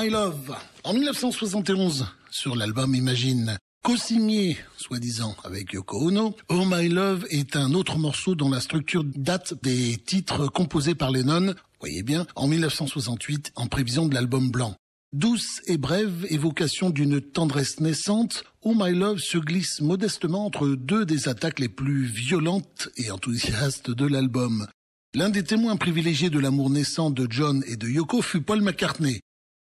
My 0.00 0.10
Love. 0.10 0.54
En 0.84 0.92
1971, 0.92 2.06
sur 2.30 2.54
l'album 2.54 2.94
Imagine, 2.94 3.58
co-signé, 3.82 4.56
soi-disant, 4.76 5.34
avec 5.42 5.72
Yoko 5.72 6.06
Ono, 6.06 6.36
Oh 6.48 6.64
My 6.66 6.88
Love 6.88 7.26
est 7.30 7.56
un 7.56 7.72
autre 7.74 7.98
morceau 7.98 8.36
dont 8.36 8.48
la 8.48 8.60
structure 8.60 9.02
date 9.02 9.54
des 9.62 9.96
titres 9.96 10.46
composés 10.46 10.94
par 10.94 11.10
Lennon, 11.10 11.54
voyez 11.80 12.04
bien, 12.04 12.26
en 12.36 12.46
1968, 12.46 13.52
en 13.56 13.66
prévision 13.66 14.06
de 14.06 14.14
l'album 14.14 14.50
blanc. 14.50 14.76
Douce 15.12 15.62
et 15.66 15.78
brève 15.78 16.26
évocation 16.30 16.90
d'une 16.90 17.20
tendresse 17.20 17.80
naissante, 17.80 18.44
Oh 18.62 18.74
My 18.76 18.94
Love 18.94 19.18
se 19.18 19.38
glisse 19.38 19.80
modestement 19.80 20.46
entre 20.46 20.68
deux 20.68 21.06
des 21.06 21.28
attaques 21.28 21.58
les 21.58 21.68
plus 21.68 22.04
violentes 22.04 22.88
et 22.98 23.10
enthousiastes 23.10 23.90
de 23.90 24.06
l'album. 24.06 24.68
L'un 25.14 25.30
des 25.30 25.42
témoins 25.42 25.76
privilégiés 25.76 26.30
de 26.30 26.38
l'amour 26.38 26.70
naissant 26.70 27.10
de 27.10 27.26
John 27.28 27.64
et 27.66 27.76
de 27.76 27.88
Yoko 27.88 28.22
fut 28.22 28.42
Paul 28.42 28.60
McCartney. 28.60 29.20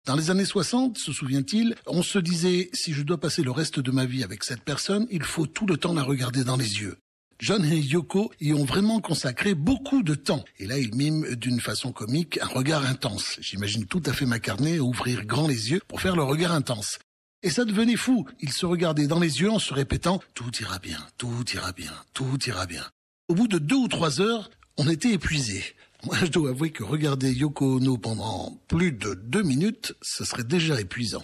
Dans 0.06 0.18
les 0.18 0.30
années 0.30 0.44
60, 0.44 0.98
se 0.98 1.14
souvient-il, 1.14 1.76
on 1.88 2.04
se 2.04 2.20
disait 2.20 2.70
si 2.74 2.92
je 2.92 3.04
dois 3.04 3.18
passer 3.18 3.42
le 3.42 3.52
reste 3.52 3.80
de 3.80 3.90
ma 3.90 4.06
vie 4.06 4.26
avec 4.26 4.44
cette 4.44 4.62
personne, 4.62 5.08
il 5.10 5.24
faut 5.24 5.46
tout 5.46 5.66
le 5.66 5.78
temps 5.78 5.94
la 5.94 6.04
regarder 6.04 6.44
dans 6.44 6.58
les 6.58 6.82
yeux. 6.82 6.98
John 7.40 7.64
et 7.64 7.78
Yoko 7.80 8.30
y 8.42 8.52
ont 8.52 8.66
vraiment 8.66 9.00
consacré 9.00 9.56
beaucoup 9.56 10.04
de 10.04 10.14
temps. 10.14 10.44
Et 10.60 10.66
là, 10.66 10.78
ils 10.78 10.94
miment 10.94 11.36
d'une 11.36 11.62
façon 11.62 11.94
comique 11.94 12.38
un 12.42 12.48
regard 12.48 12.86
intense. 12.86 13.38
J'imagine 13.40 13.86
tout 13.86 14.04
à 14.06 14.12
fait 14.12 14.26
McCartney 14.26 14.78
ouvrir 14.80 15.26
grand 15.26 15.48
les 15.48 15.72
yeux 15.72 15.82
pour 15.88 16.02
faire 16.02 16.18
le 16.18 16.24
regard 16.24 16.52
intense. 16.52 17.00
Et 17.42 17.50
ça 17.50 17.64
devenait 17.64 17.96
fou. 17.96 18.28
Ils 18.42 18.52
se 18.52 18.66
regardaient 18.66 19.08
dans 19.08 19.22
les 19.22 19.40
yeux 19.40 19.52
en 19.52 19.60
se 19.60 19.74
répétant⁇ 19.74 20.18
Tout 20.34 20.52
ira 20.60 20.80
bien, 20.80 21.00
tout 21.18 21.46
ira 21.54 21.72
bien, 21.72 21.94
tout 22.14 22.38
ira 22.46 22.66
bien⁇ 22.66 22.82
Au 23.30 23.36
bout 23.36 23.48
de 23.48 23.58
deux 23.58 23.78
ou 23.78 23.88
trois 23.88 24.20
heures, 24.20 24.50
on 24.76 24.90
était 24.90 25.14
épuisés. 25.14 25.64
Moi, 26.06 26.18
je 26.22 26.28
dois 26.28 26.50
avouer 26.50 26.72
que 26.72 26.84
regarder 26.84 27.32
Yoko 27.32 27.78
Ono 27.78 27.98
pendant 27.98 28.60
plus 28.68 28.92
de 28.92 29.14
deux 29.14 29.44
minutes, 29.44 29.96
ce 30.02 30.26
serait 30.26 30.44
déjà 30.44 30.80
épuisant. 30.80 31.24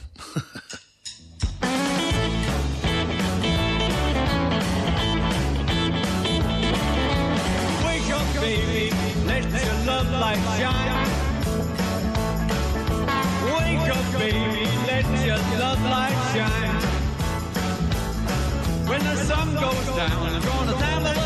When 18.90 19.04
the 19.04 19.16
sun 19.18 19.54
goes 19.54 19.96
down, 19.96 20.34
I'm 20.34 20.42
gonna 20.42 20.74
tell 20.80 21.19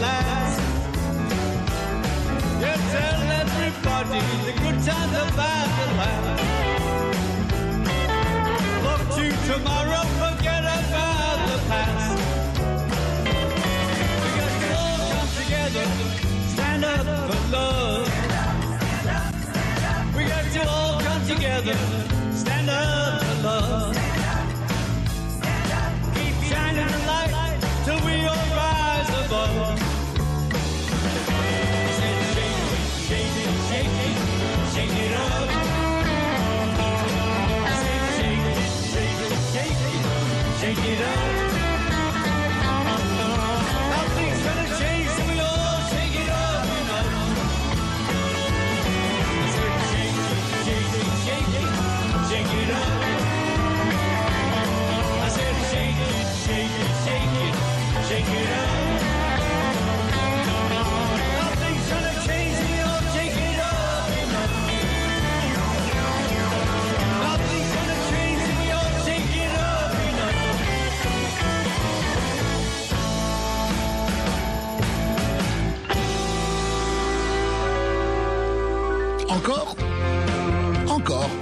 last. 0.00 0.60
Yeah, 2.60 2.76
tell 2.94 3.20
everybody 3.42 4.20
the 4.46 4.52
good 4.60 4.78
times 4.86 5.14
are 5.22 5.32
back 5.36 5.70
at 5.84 5.90
last. 6.00 6.42
Look 8.86 9.02
to 9.16 9.52
tomorrow, 9.52 10.04
forget 10.22 10.64
about 10.64 11.38
the 11.48 11.58
past. 11.68 12.40
We 14.22 14.28
got 14.40 14.52
to 14.62 14.68
all 14.80 15.10
come 15.12 15.30
together, 15.42 15.86
stand 16.54 16.84
up 16.84 17.06
for 17.28 17.40
love. 17.52 18.08
We 20.16 20.24
got 20.24 20.46
to 20.54 20.68
all 20.68 21.00
come 21.00 21.26
together, 21.26 21.78
stand 22.34 22.70
up 22.70 23.22
for 23.22 23.42
love. 23.42 23.96
Keep 26.14 26.36
shining 26.50 26.88
the 26.88 27.00
light 27.06 27.58
till 27.84 28.00
we 28.06 28.26
all 28.26 28.48
rise 28.56 29.26
above. 29.26 29.89
don't 41.00 41.39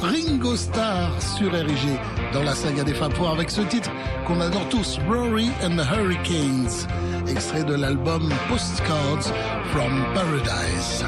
Ringo 0.01 0.55
Starr 0.57 1.11
sur 1.21 1.51
dans 2.33 2.43
la 2.43 2.55
saga 2.55 2.85
des 2.85 2.95
Fapos 2.95 3.27
avec 3.27 3.51
ce 3.51 3.63
titre 3.63 3.91
qu'on 4.27 4.41
adore 4.41 4.69
tous, 4.69 4.99
Rory 5.09 5.51
and 5.63 5.77
the 5.77 5.85
Hurricanes, 5.85 6.87
extrait 7.29 7.65
de 7.65 7.75
l'album 7.75 8.33
Postcards 8.49 9.33
from 9.73 10.05
Paradise. 10.15 11.03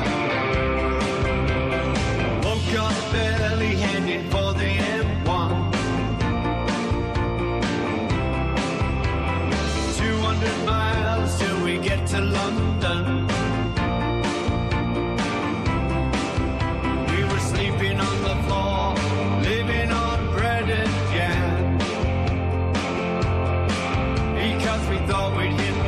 Woke 2.42 2.78
up 2.78 2.92
early 3.52 3.76
heading 3.76 4.28
for 4.30 4.54
the 4.54 4.78
M1. 5.24 5.72
200 9.98 10.66
miles 10.66 11.38
till 11.38 11.64
we 11.64 11.78
get 11.78 12.06
to 12.08 12.20
London. 12.20 12.69
Thought 25.10 25.36
we'd 25.36 25.50
hit 25.58 25.79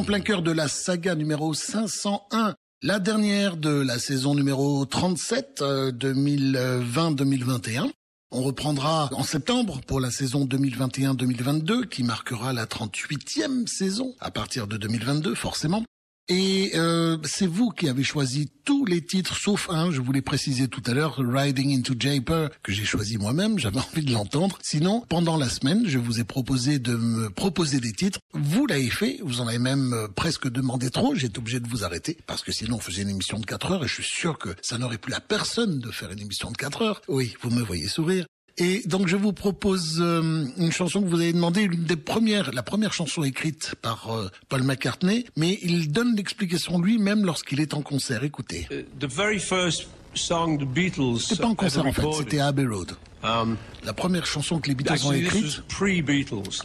en 0.00 0.04
plein 0.04 0.20
cœur 0.20 0.40
de 0.40 0.50
la 0.50 0.66
saga 0.66 1.14
numéro 1.14 1.52
501, 1.52 2.54
la 2.80 2.98
dernière 3.00 3.58
de 3.58 3.82
la 3.82 3.98
saison 3.98 4.34
numéro 4.34 4.86
37 4.86 5.60
euh, 5.60 5.92
2020-2021. 5.92 7.90
On 8.30 8.40
reprendra 8.40 9.10
en 9.12 9.22
septembre 9.24 9.82
pour 9.86 10.00
la 10.00 10.10
saison 10.10 10.46
2021-2022 10.46 11.86
qui 11.86 12.02
marquera 12.02 12.54
la 12.54 12.64
38e 12.64 13.66
saison 13.66 14.14
à 14.20 14.30
partir 14.30 14.66
de 14.66 14.78
2022 14.78 15.34
forcément. 15.34 15.84
Et 16.32 16.70
euh, 16.76 17.18
c'est 17.24 17.48
vous 17.48 17.70
qui 17.70 17.88
avez 17.88 18.04
choisi 18.04 18.52
tous 18.64 18.84
les 18.84 19.04
titres, 19.04 19.36
sauf 19.36 19.68
un, 19.68 19.90
je 19.90 20.00
vous 20.00 20.12
l'ai 20.12 20.22
précisé 20.22 20.68
tout 20.68 20.82
à 20.86 20.94
l'heure, 20.94 21.16
Riding 21.18 21.76
into 21.76 21.94
Japer, 21.98 22.50
que 22.62 22.70
j'ai 22.70 22.84
choisi 22.84 23.18
moi-même, 23.18 23.58
j'avais 23.58 23.80
envie 23.92 24.04
de 24.04 24.12
l'entendre. 24.12 24.56
Sinon, 24.62 25.04
pendant 25.08 25.36
la 25.36 25.48
semaine, 25.48 25.88
je 25.88 25.98
vous 25.98 26.20
ai 26.20 26.24
proposé 26.24 26.78
de 26.78 26.94
me 26.94 27.30
proposer 27.30 27.80
des 27.80 27.92
titres. 27.92 28.20
Vous 28.32 28.66
l'avez 28.66 28.90
fait, 28.90 29.18
vous 29.24 29.40
en 29.40 29.48
avez 29.48 29.58
même 29.58 29.92
euh, 29.92 30.06
presque 30.06 30.48
demandé 30.48 30.90
trop, 30.90 31.16
été 31.16 31.36
obligé 31.36 31.58
de 31.58 31.68
vous 31.68 31.82
arrêter, 31.82 32.16
parce 32.28 32.44
que 32.44 32.52
sinon 32.52 32.76
on 32.76 32.80
faisait 32.80 33.02
une 33.02 33.10
émission 33.10 33.40
de 33.40 33.46
4 33.46 33.72
heures, 33.72 33.84
et 33.84 33.88
je 33.88 33.94
suis 33.94 34.04
sûr 34.04 34.38
que 34.38 34.50
ça 34.62 34.78
n'aurait 34.78 34.98
plus 34.98 35.10
la 35.10 35.20
personne 35.20 35.80
de 35.80 35.90
faire 35.90 36.12
une 36.12 36.20
émission 36.20 36.52
de 36.52 36.56
4 36.56 36.82
heures. 36.82 37.02
Oui, 37.08 37.34
vous 37.40 37.50
me 37.50 37.60
voyez 37.60 37.88
sourire. 37.88 38.24
Et 38.60 38.82
donc 38.84 39.08
je 39.08 39.16
vous 39.16 39.32
propose 39.32 39.96
euh, 40.00 40.44
une 40.58 40.70
chanson 40.70 41.00
que 41.00 41.08
vous 41.08 41.18
avez 41.18 41.32
demandé, 41.32 41.66
l'une 41.66 41.84
des 41.84 41.96
premières, 41.96 42.52
la 42.52 42.62
première 42.62 42.92
chanson 42.92 43.24
écrite 43.24 43.74
par 43.80 44.12
euh, 44.12 44.28
Paul 44.50 44.64
McCartney, 44.64 45.24
mais 45.34 45.58
il 45.62 45.90
donne 45.90 46.14
l'explication 46.14 46.78
lui-même 46.78 47.24
lorsqu'il 47.24 47.60
est 47.60 47.72
en 47.72 47.80
concert. 47.80 48.22
Écoutez, 48.22 48.68
Uh, 48.70 48.84
the 49.00 49.10
very 49.10 49.38
first 49.38 49.88
song 50.14 50.58
the 50.58 50.66
Beatles 50.66 51.20
c'était 51.20 51.42
pas 51.42 51.48
en 51.48 51.52
ever 51.52 51.56
concert 51.56 51.86
en 51.86 51.92
fait, 51.92 52.12
c'était 52.18 52.40
à 52.40 52.48
Abbey 52.48 52.66
Road. 52.66 52.92
Um, 53.22 53.56
La 53.84 53.94
première 53.94 54.26
chanson 54.26 54.60
que 54.60 54.68
les 54.68 54.74
Beatles 54.74 55.06
ont 55.06 55.12
écrite. 55.12 55.44
This 55.44 55.62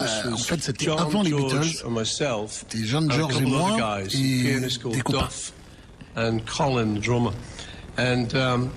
Euh, 0.01 0.31
en 0.33 0.37
fait, 0.37 0.61
c'était 0.61 0.89
avant 0.89 1.21
les 1.23 1.31
Beatles. 1.31 1.83
C'était 2.49 2.83
John, 2.83 3.09
George 3.09 3.41
et 3.41 3.45
moi 3.45 4.03
guys, 4.03 4.15
et 4.15 4.59
des 4.59 5.01
copains. 5.01 5.19
Duff 5.19 5.53
and 6.17 6.39
Colin, 6.45 6.95
the 6.95 7.01
drummer. 7.01 7.31
And 7.97 8.27
um, 8.35 8.69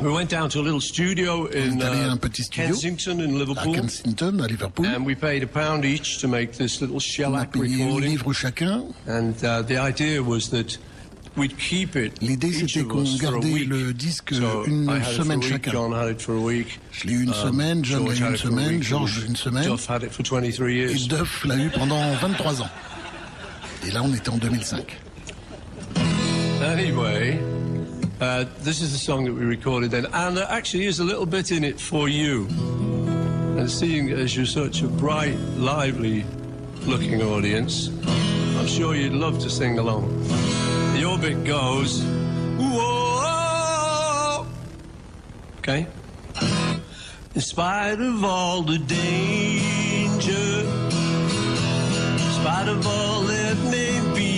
we 0.00 0.10
went 0.12 0.28
down 0.30 0.48
to 0.50 0.60
a 0.60 0.62
little 0.62 0.80
studio 0.80 1.46
in 1.46 1.80
à 1.80 1.90
uh, 1.90 2.12
un 2.12 2.16
petit 2.18 2.42
studio 2.44 2.68
Kensington 2.68 3.20
in 3.20 3.34
à 3.34 3.38
Liverpool. 3.38 3.72
Kensington, 3.74 4.38
à 4.40 4.46
Liverpool. 4.46 4.86
And 4.86 5.04
we 5.06 5.14
paid 5.14 5.42
a 5.42 5.46
pound 5.46 5.84
each 5.84 6.18
to 6.20 6.28
make 6.28 6.52
this 6.52 6.80
little 6.80 6.96
On 6.96 6.98
a 6.98 7.00
shellac 7.00 7.52
payé 7.52 7.82
un 7.82 7.86
recording. 7.86 8.10
livre 8.10 8.32
chacun. 8.32 8.84
And 9.08 9.34
uh, 9.42 9.62
the 9.62 9.78
idea 9.78 10.22
was 10.22 10.50
that 10.50 10.76
we'd 11.36 11.56
keep 11.58 11.96
it 11.96 12.20
L'idée, 12.22 12.52
c'était 12.52 12.82
qu'on 12.84 13.02
us 13.04 13.18
for 13.18 13.28
a 13.28 13.32
gardait 13.32 13.52
week. 13.52 13.68
le 13.68 13.92
disque 13.94 14.34
So 14.34 14.64
une 14.66 14.88
I 14.88 14.98
had 14.98 15.00
it 15.00 15.04
for 15.04 15.12
semaine 15.22 15.38
a 15.38 15.40
week, 15.40 15.48
chacun. 15.52 15.72
John 15.72 15.92
had 15.92 16.08
it 16.10 16.20
for 16.22 16.34
a 16.36 16.40
week. 16.40 16.78
Je 16.92 17.06
l'ai 17.06 17.12
eu 17.14 17.22
une 17.24 17.30
Um, 17.30 17.34
semaine, 17.34 17.84
John 17.84 18.04
l'a 18.06 18.14
eu 18.14 18.16
had 18.22 18.28
une 18.28 18.34
it 18.34 18.38
for 18.40 18.48
a 18.48 18.50
semaine, 18.50 18.82
George 18.82 19.24
une 19.26 19.36
semaine, 19.36 19.64
Duff 19.64 19.86
had 19.88 20.02
it 20.02 20.12
for 20.12 20.22
23 20.22 20.68
et 20.70 20.74
years. 20.74 21.08
Duff 21.08 21.44
l'a 21.44 21.56
eu 21.56 21.70
pendant 21.70 22.12
23 22.20 22.62
ans. 22.62 22.68
Et 23.86 23.90
là, 23.92 24.02
on 24.02 24.12
était 24.12 24.28
en 24.30 24.36
2005. 24.38 24.98
Anyway, 26.62 27.38
uh, 28.20 28.44
this 28.60 28.80
is 28.80 28.92
the 28.92 28.98
song 28.98 29.24
that 29.24 29.32
we 29.34 29.44
recorded 29.44 29.90
then, 29.90 30.06
and 30.12 30.36
there 30.36 30.46
actually 30.48 30.86
is 30.86 31.00
a 31.00 31.04
little 31.04 31.26
bit 31.26 31.52
in 31.52 31.64
it 31.64 31.80
for 31.80 32.08
you. 32.08 32.46
And 33.58 33.70
seeing 33.70 34.10
as 34.10 34.36
you're 34.36 34.46
such 34.46 34.82
a 34.82 34.88
bright, 34.88 35.38
lively 35.56 36.24
looking 36.82 37.22
audience, 37.22 37.90
I'm 38.58 38.66
sure 38.66 38.94
you'd 38.94 39.12
love 39.12 39.38
to 39.40 39.50
sing 39.50 39.78
along. 39.78 40.24
Your 40.96 41.18
bit 41.18 41.44
goes, 41.44 42.02
whoa. 42.58 44.46
Okay? 45.58 45.86
In 47.34 47.40
spite 47.40 48.00
of 48.00 48.24
all 48.24 48.62
the 48.62 48.78
danger, 48.78 50.32
in 52.12 52.18
spite 52.40 52.68
of 52.68 52.86
all 52.86 53.22
that 53.22 53.56
may 53.70 54.00
be, 54.14 54.35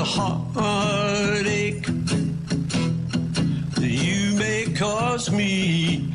of 0.00 0.18
all 0.18 0.46
the 0.54 0.62
heartache 0.62 1.86
that 3.74 3.90
you 3.90 4.34
may 4.36 4.64
cause 4.74 5.30
me. 5.30 6.10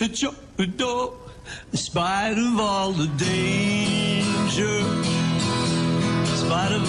At 0.00 0.22
your 0.22 0.34
door. 0.76 1.14
In 1.72 1.78
spite 1.78 2.38
of 2.38 2.60
all 2.60 2.92
the 2.92 3.06
danger, 3.16 4.64
in 4.64 6.26
spite 6.26 6.72
of 6.72 6.87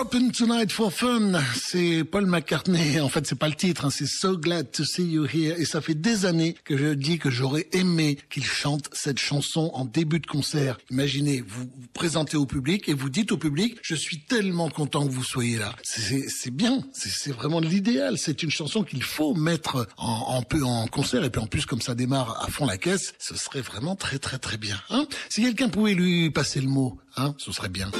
open 0.00 0.30
tonight 0.32 0.70
for 0.72 0.92
fun. 0.92 1.32
C'est 1.54 2.04
Paul 2.04 2.26
McCartney. 2.26 3.00
En 3.00 3.08
fait, 3.08 3.26
c'est 3.26 3.38
pas 3.38 3.48
le 3.48 3.54
titre. 3.54 3.84
hein, 3.84 3.90
C'est 3.90 4.06
So 4.06 4.36
Glad 4.36 4.70
to 4.72 4.84
See 4.84 5.04
You 5.04 5.26
Here. 5.26 5.54
Et 5.58 5.64
ça 5.64 5.80
fait 5.80 5.94
des 5.94 6.26
années 6.26 6.54
que 6.64 6.76
je 6.76 6.94
dis 6.94 7.18
que 7.18 7.30
j'aurais 7.30 7.66
aimé 7.72 8.18
qu'il 8.30 8.44
chante 8.44 8.88
cette 8.92 9.18
chanson 9.18 9.70
en 9.74 9.84
début 9.84 10.20
de 10.20 10.26
concert. 10.26 10.78
Imaginez, 10.90 11.42
vous 11.46 11.62
vous 11.64 11.86
présentez 11.94 12.36
au 12.36 12.46
public 12.46 12.88
et 12.88 12.94
vous 12.94 13.08
dites 13.10 13.32
au 13.32 13.36
public, 13.36 13.76
je 13.82 13.94
suis 13.94 14.20
tellement 14.20 14.68
content 14.68 15.06
que 15.06 15.12
vous 15.12 15.24
soyez 15.24 15.56
là. 15.58 15.74
C'est 15.82 16.50
bien. 16.50 16.82
C'est 16.92 17.32
vraiment 17.32 17.60
l'idéal. 17.60 18.18
C'est 18.18 18.42
une 18.42 18.50
chanson 18.50 18.82
qu'il 18.82 19.02
faut 19.02 19.34
mettre 19.34 19.86
en, 19.96 20.42
en 20.42 20.64
en 20.64 20.86
concert. 20.88 21.24
Et 21.24 21.30
puis 21.30 21.40
en 21.40 21.46
plus, 21.46 21.66
comme 21.66 21.80
ça 21.80 21.94
démarre 21.94 22.42
à 22.44 22.50
fond 22.50 22.66
la 22.66 22.78
caisse, 22.78 23.14
ce 23.18 23.36
serait 23.36 23.62
vraiment 23.62 23.96
très 23.96 24.18
très 24.18 24.38
très 24.38 24.58
bien. 24.58 24.80
Hein 24.90 25.06
si 25.28 25.42
quelqu'un 25.42 25.68
pouvait 25.68 25.94
lui 25.94 26.30
passer 26.30 26.60
le 26.60 26.68
mot, 26.68 26.98
hein, 27.16 27.34
ce 27.38 27.52
serait 27.52 27.68
bien. 27.68 27.90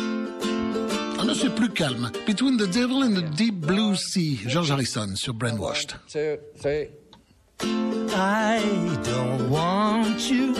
Ah 1.18 1.24
non, 1.24 1.34
c'est 1.34 1.54
plus 1.54 1.68
calme. 1.70 2.10
Between 2.26 2.56
the 2.56 2.66
Devil 2.66 3.02
and 3.02 3.14
the 3.16 3.22
Deep 3.36 3.54
Blue 3.60 3.94
Sea. 3.96 4.40
George 4.46 4.70
Harrison 4.70 5.14
sur 5.16 5.32
Brainwashed. 5.34 5.96
two, 6.12 6.36
three. 6.60 6.88
I 8.18 8.60
don't 9.04 9.50
want 9.50 10.30
you, 10.30 10.52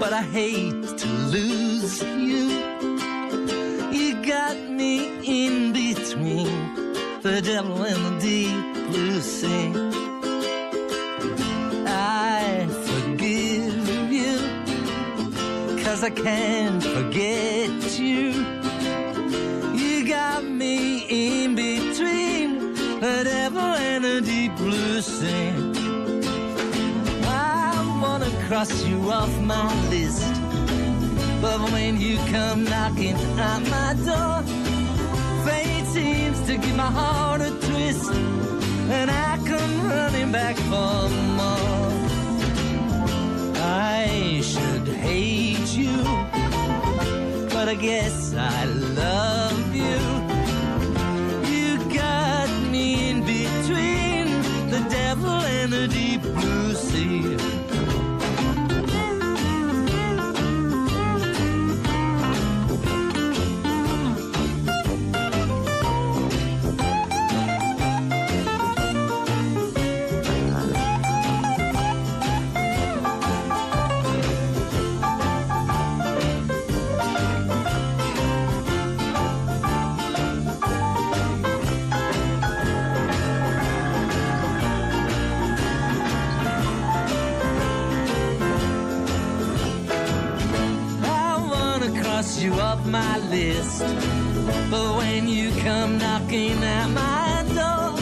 but 0.00 0.12
I 0.12 0.22
hate 0.22 0.96
to 0.96 1.08
lose 1.30 2.02
you. 2.02 2.50
You 3.92 4.14
got 4.26 4.56
me 4.68 5.06
in 5.24 5.72
between 5.72 6.48
the 7.22 7.40
devil 7.40 7.82
and 7.84 8.04
the 8.04 8.20
deep 8.20 8.90
blue 8.90 9.20
sea. 9.20 9.72
I 11.86 12.66
forgive 12.88 14.12
you, 14.12 14.38
cause 15.84 16.02
I 16.02 16.10
can't 16.10 16.82
forget 16.82 17.98
you. 17.98 18.04
You 18.04 18.43
cross 28.54 28.84
you 28.84 29.10
off 29.10 29.36
my 29.40 29.66
list. 29.90 30.32
But 31.42 31.58
when 31.72 32.00
you 32.00 32.18
come 32.30 32.62
knocking 32.62 33.16
at 33.50 33.62
my 33.76 33.90
door, 34.08 34.42
fate 35.44 35.86
seems 35.86 36.40
to 36.46 36.56
give 36.56 36.76
my 36.76 36.92
heart 37.00 37.40
a 37.40 37.50
twist, 37.50 38.12
and 38.12 39.10
I 39.10 39.38
come 39.44 39.88
running 39.88 40.30
back 40.30 40.56
for 40.70 41.08
more. 41.40 41.90
I 43.56 44.40
should 44.44 44.86
hate 44.86 45.70
you, 45.82 45.96
but 47.54 47.66
I 47.68 47.74
guess 47.74 48.34
I 48.36 48.66
love 49.02 49.74
you. 49.74 50.00
You 51.52 51.70
got 51.92 52.48
me 52.70 53.10
in 53.10 53.18
between 53.34 54.26
the 54.70 54.86
devil 54.88 55.38
and 55.58 55.72
the 55.72 55.88
deep 55.88 56.22
blue 56.22 56.74
sea. 56.74 57.43
Off 93.34 93.40
list. 93.40 93.80
But 94.70 94.96
when 94.98 95.28
you 95.28 95.50
come 95.62 95.98
knocking 95.98 96.62
at 96.62 96.88
my 96.88 97.44
door, 97.54 97.96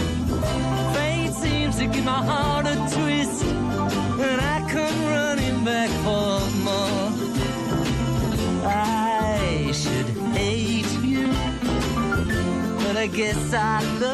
fate 0.95 1.33
seems 1.33 1.79
to 1.79 1.87
give 1.87 2.05
my 2.05 2.23
heart 2.25 2.67
a 2.67 2.77
twist. 2.95 3.45
And 3.45 4.41
I 4.41 4.67
come 4.71 4.99
running 5.05 5.65
back 5.65 5.91
for 6.05 6.41
more. 6.67 7.13
I 8.65 9.71
should 9.73 10.09
hate 10.37 10.93
you, 11.03 11.27
but 12.85 12.97
I 12.97 13.09
guess 13.13 13.55
I 13.55 13.83
love 14.01 14.12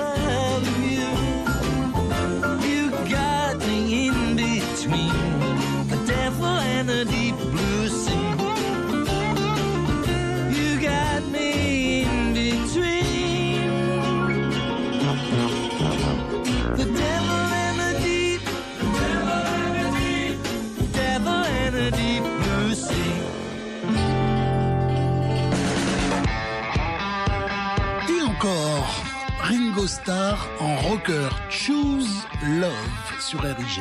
Starr 29.87 30.49
en 30.61 30.77
rocker 30.77 31.29
Choose 31.51 32.27
Love 32.43 32.73
sur 33.21 33.41
RIG. 33.41 33.81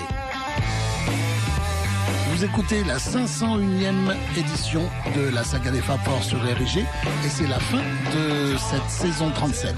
Vous 2.29 2.45
écoutez 2.45 2.83
la 2.83 2.97
501e 2.97 4.15
édition 4.37 4.83
de 5.15 5.29
la 5.29 5.43
saga 5.43 5.71
des 5.71 5.81
Fab 5.81 5.99
sur 6.21 6.41
RIG 6.41 6.79
et 6.79 7.29
c'est 7.29 7.47
la 7.47 7.59
fin 7.59 7.83
de 8.13 8.55
cette 8.57 8.89
saison 8.89 9.31
37. 9.31 9.75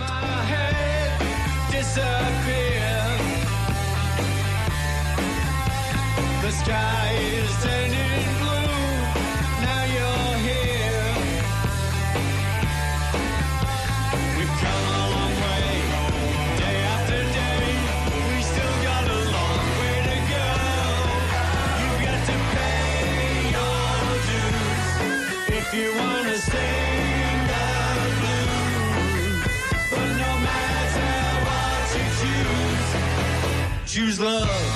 Choose, 33.99 34.17
love. 34.17 34.68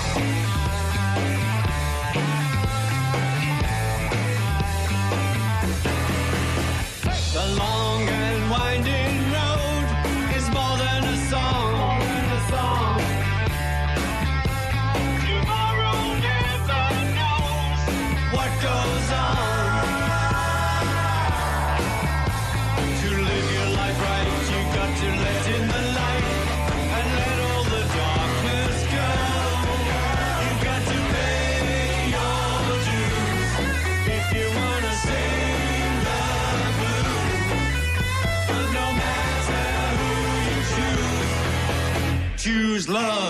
Love. 42.90 43.23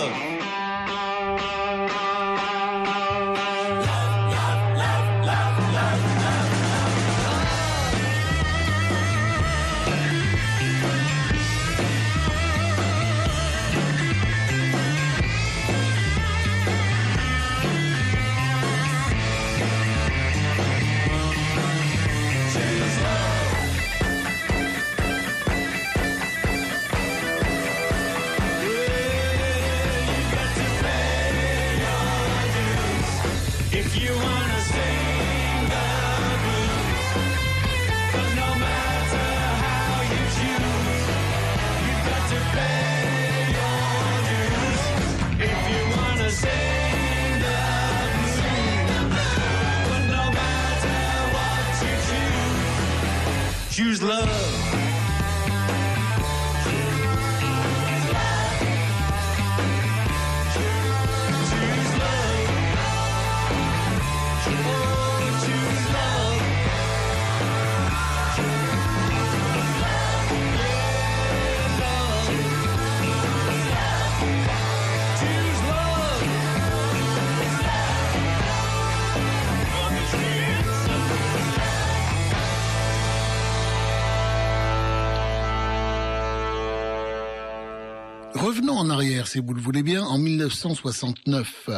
Si 89.24 89.40
vous 89.40 89.54
le 89.54 89.60
voulez 89.60 89.82
bien, 89.82 90.02
en 90.04 90.18
1969. 90.18 91.68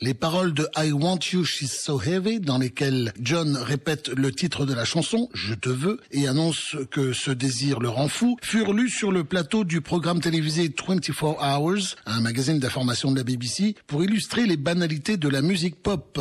Les 0.00 0.14
paroles 0.14 0.52
de 0.52 0.68
I 0.76 0.92
Want 0.92 1.18
You, 1.32 1.44
She's 1.44 1.72
So 1.72 2.00
Heavy, 2.00 2.38
dans 2.38 2.58
lesquelles 2.58 3.12
John 3.20 3.56
répète 3.56 4.10
le 4.10 4.30
titre 4.30 4.64
de 4.64 4.74
la 4.74 4.84
chanson, 4.84 5.28
Je 5.34 5.54
te 5.54 5.70
veux, 5.70 5.98
et 6.12 6.28
annonce 6.28 6.76
que 6.90 7.12
ce 7.12 7.30
désir 7.30 7.80
le 7.80 7.88
rend 7.88 8.08
fou, 8.08 8.36
furent 8.42 8.74
lues 8.74 8.90
sur 8.90 9.10
le 9.10 9.24
plateau 9.24 9.64
du 9.64 9.80
programme 9.80 10.20
télévisé 10.20 10.72
24 10.86 11.38
Hours, 11.40 11.96
un 12.04 12.20
magazine 12.20 12.58
d'information 12.58 13.10
de 13.10 13.16
la 13.16 13.24
BBC, 13.24 13.74
pour 13.86 14.04
illustrer 14.04 14.46
les 14.46 14.58
banalités 14.58 15.16
de 15.16 15.28
la 15.28 15.42
musique 15.42 15.82
pop. 15.82 16.20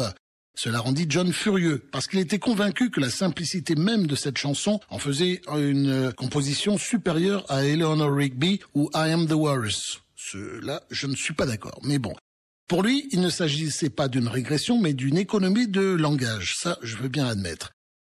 Cela 0.57 0.79
rendit 0.79 1.05
John 1.09 1.33
furieux, 1.33 1.83
parce 1.91 2.07
qu'il 2.07 2.19
était 2.19 2.39
convaincu 2.39 2.89
que 2.89 3.01
la 3.01 3.09
simplicité 3.09 3.75
même 3.75 4.07
de 4.07 4.15
cette 4.15 4.37
chanson 4.37 4.79
en 4.89 4.97
faisait 4.97 5.41
une 5.49 6.13
composition 6.13 6.77
supérieure 6.77 7.45
à 7.49 7.65
Eleanor 7.65 8.11
Rigby 8.11 8.61
ou 8.73 8.89
I 8.95 9.11
Am 9.11 9.27
the 9.27 9.33
Walrus. 9.33 10.01
Cela, 10.31 10.81
je 10.89 11.07
ne 11.07 11.15
suis 11.15 11.33
pas 11.33 11.45
d'accord, 11.45 11.79
mais 11.83 11.99
bon. 11.99 12.15
Pour 12.67 12.81
lui, 12.81 13.07
il 13.11 13.21
ne 13.21 13.29
s'agissait 13.29 13.91
pas 13.91 14.07
d'une 14.07 14.27
régression, 14.27 14.79
mais 14.79 14.93
d'une 14.93 15.17
économie 15.17 15.67
de 15.67 15.81
langage. 15.81 16.55
Ça, 16.57 16.79
je 16.81 16.97
veux 16.97 17.09
bien 17.09 17.27
admettre. 17.27 17.73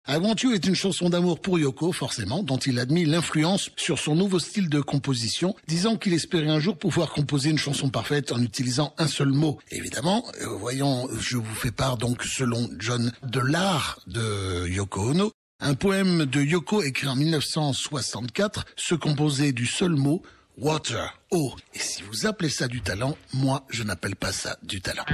I 0.08 0.16
You 0.16 0.52
est 0.52 0.66
une 0.66 0.74
chanson 0.74 1.08
d'amour 1.08 1.40
pour 1.40 1.58
Yoko, 1.60 1.92
forcément, 1.92 2.42
dont 2.42 2.56
il 2.56 2.80
admit 2.80 3.04
l'influence 3.04 3.70
sur 3.76 4.00
son 4.00 4.16
nouveau 4.16 4.40
style 4.40 4.68
de 4.68 4.80
composition, 4.80 5.54
disant 5.68 5.96
qu'il 5.96 6.14
espérait 6.14 6.48
un 6.48 6.58
jour 6.58 6.76
pouvoir 6.76 7.10
composer 7.10 7.50
une 7.50 7.58
chanson 7.58 7.90
parfaite 7.90 8.32
en 8.32 8.42
utilisant 8.42 8.92
un 8.98 9.06
seul 9.06 9.28
mot. 9.28 9.60
Évidemment, 9.70 10.24
euh, 10.40 10.46
voyons, 10.46 11.08
je 11.20 11.36
vous 11.36 11.54
fais 11.54 11.70
part 11.70 11.96
donc, 11.96 12.24
selon 12.24 12.68
John, 12.78 13.12
de 13.22 13.40
l'art 13.40 14.00
de 14.08 14.66
Yoko 14.66 15.10
Ono. 15.10 15.30
Un 15.60 15.74
poème 15.74 16.24
de 16.24 16.40
Yoko 16.40 16.82
écrit 16.82 17.06
en 17.06 17.14
1964 17.14 18.64
se 18.76 18.94
composait 18.96 19.52
du 19.52 19.66
seul 19.66 19.92
mot 19.92 20.22
water, 20.58 21.18
eau. 21.30 21.54
Et 21.74 21.78
si 21.78 22.02
vous 22.02 22.26
appelez 22.26 22.50
ça 22.50 22.68
du 22.68 22.80
talent, 22.82 23.16
moi, 23.34 23.64
je 23.70 23.82
n'appelle 23.82 24.16
pas 24.16 24.32
ça 24.32 24.56
du 24.62 24.80
talent. 24.80 25.04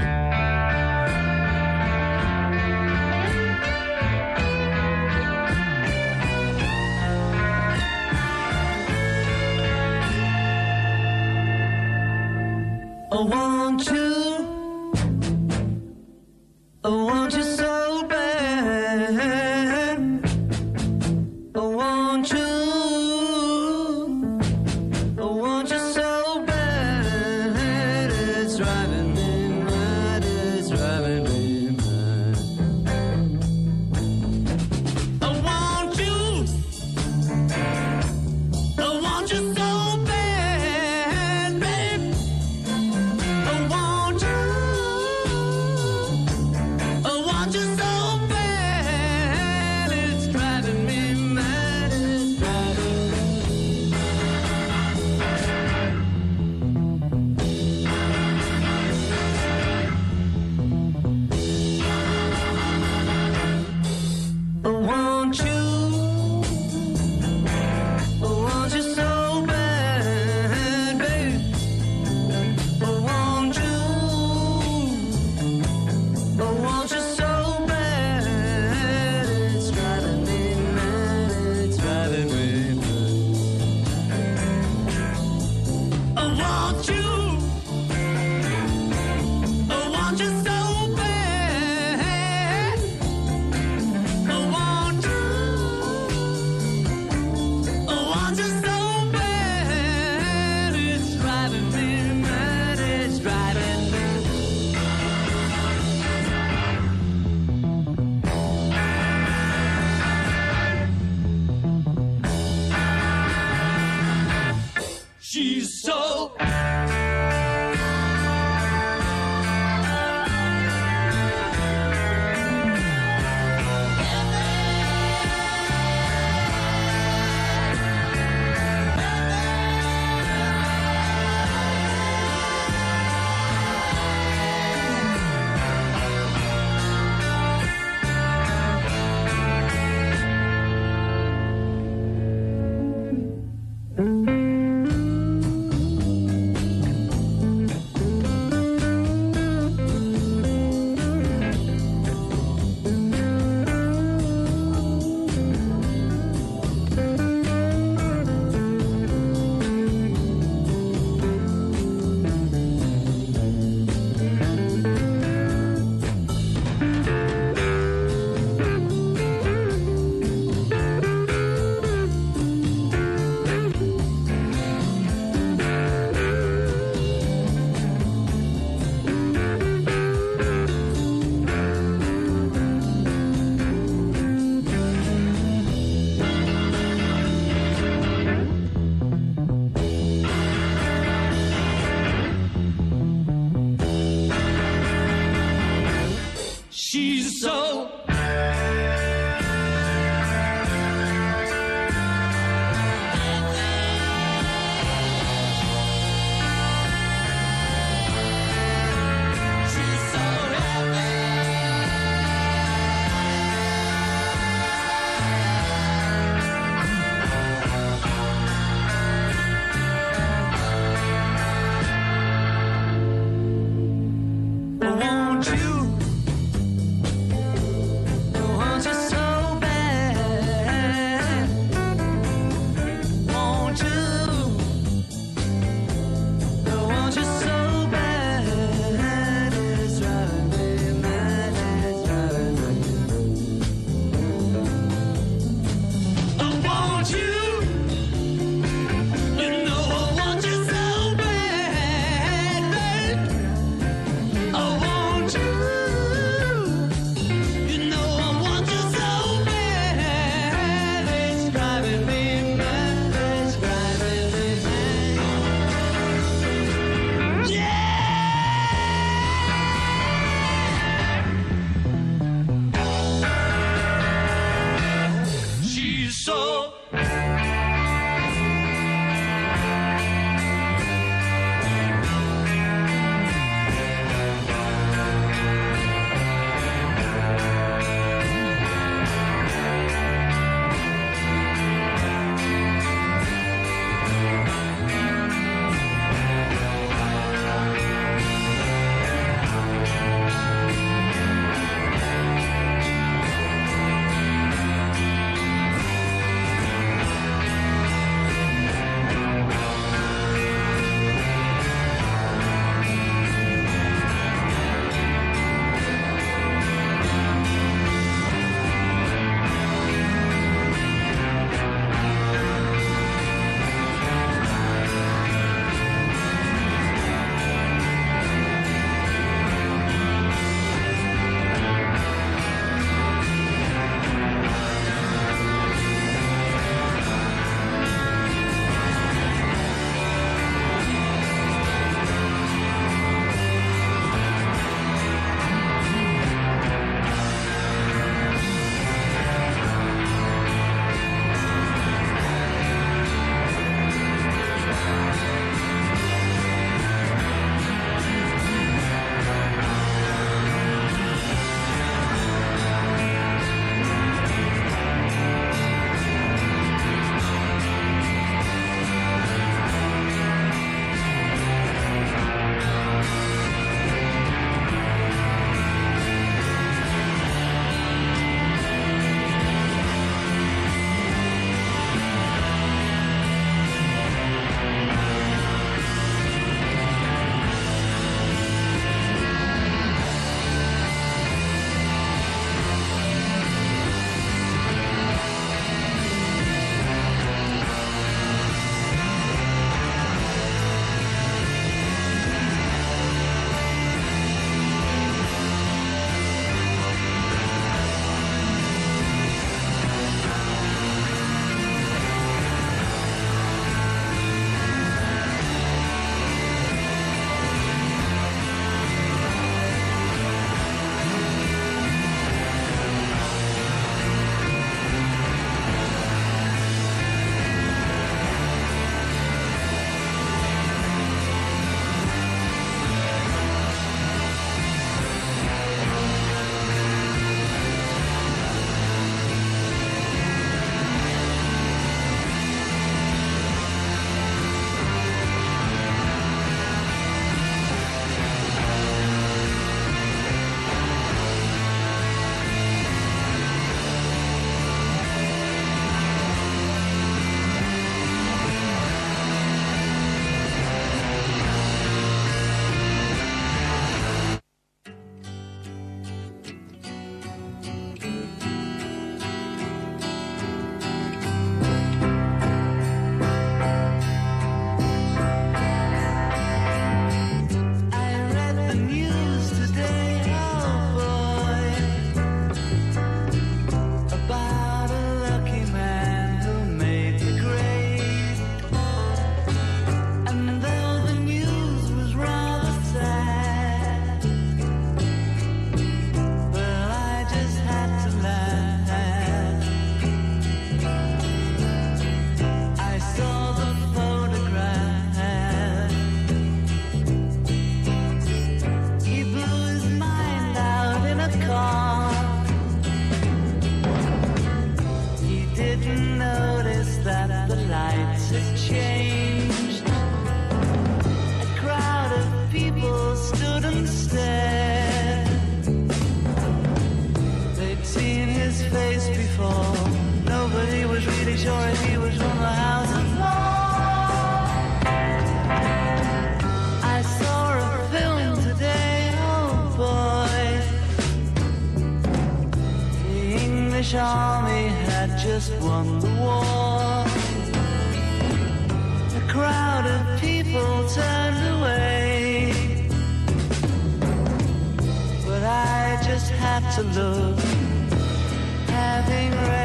nothing 559.09 559.56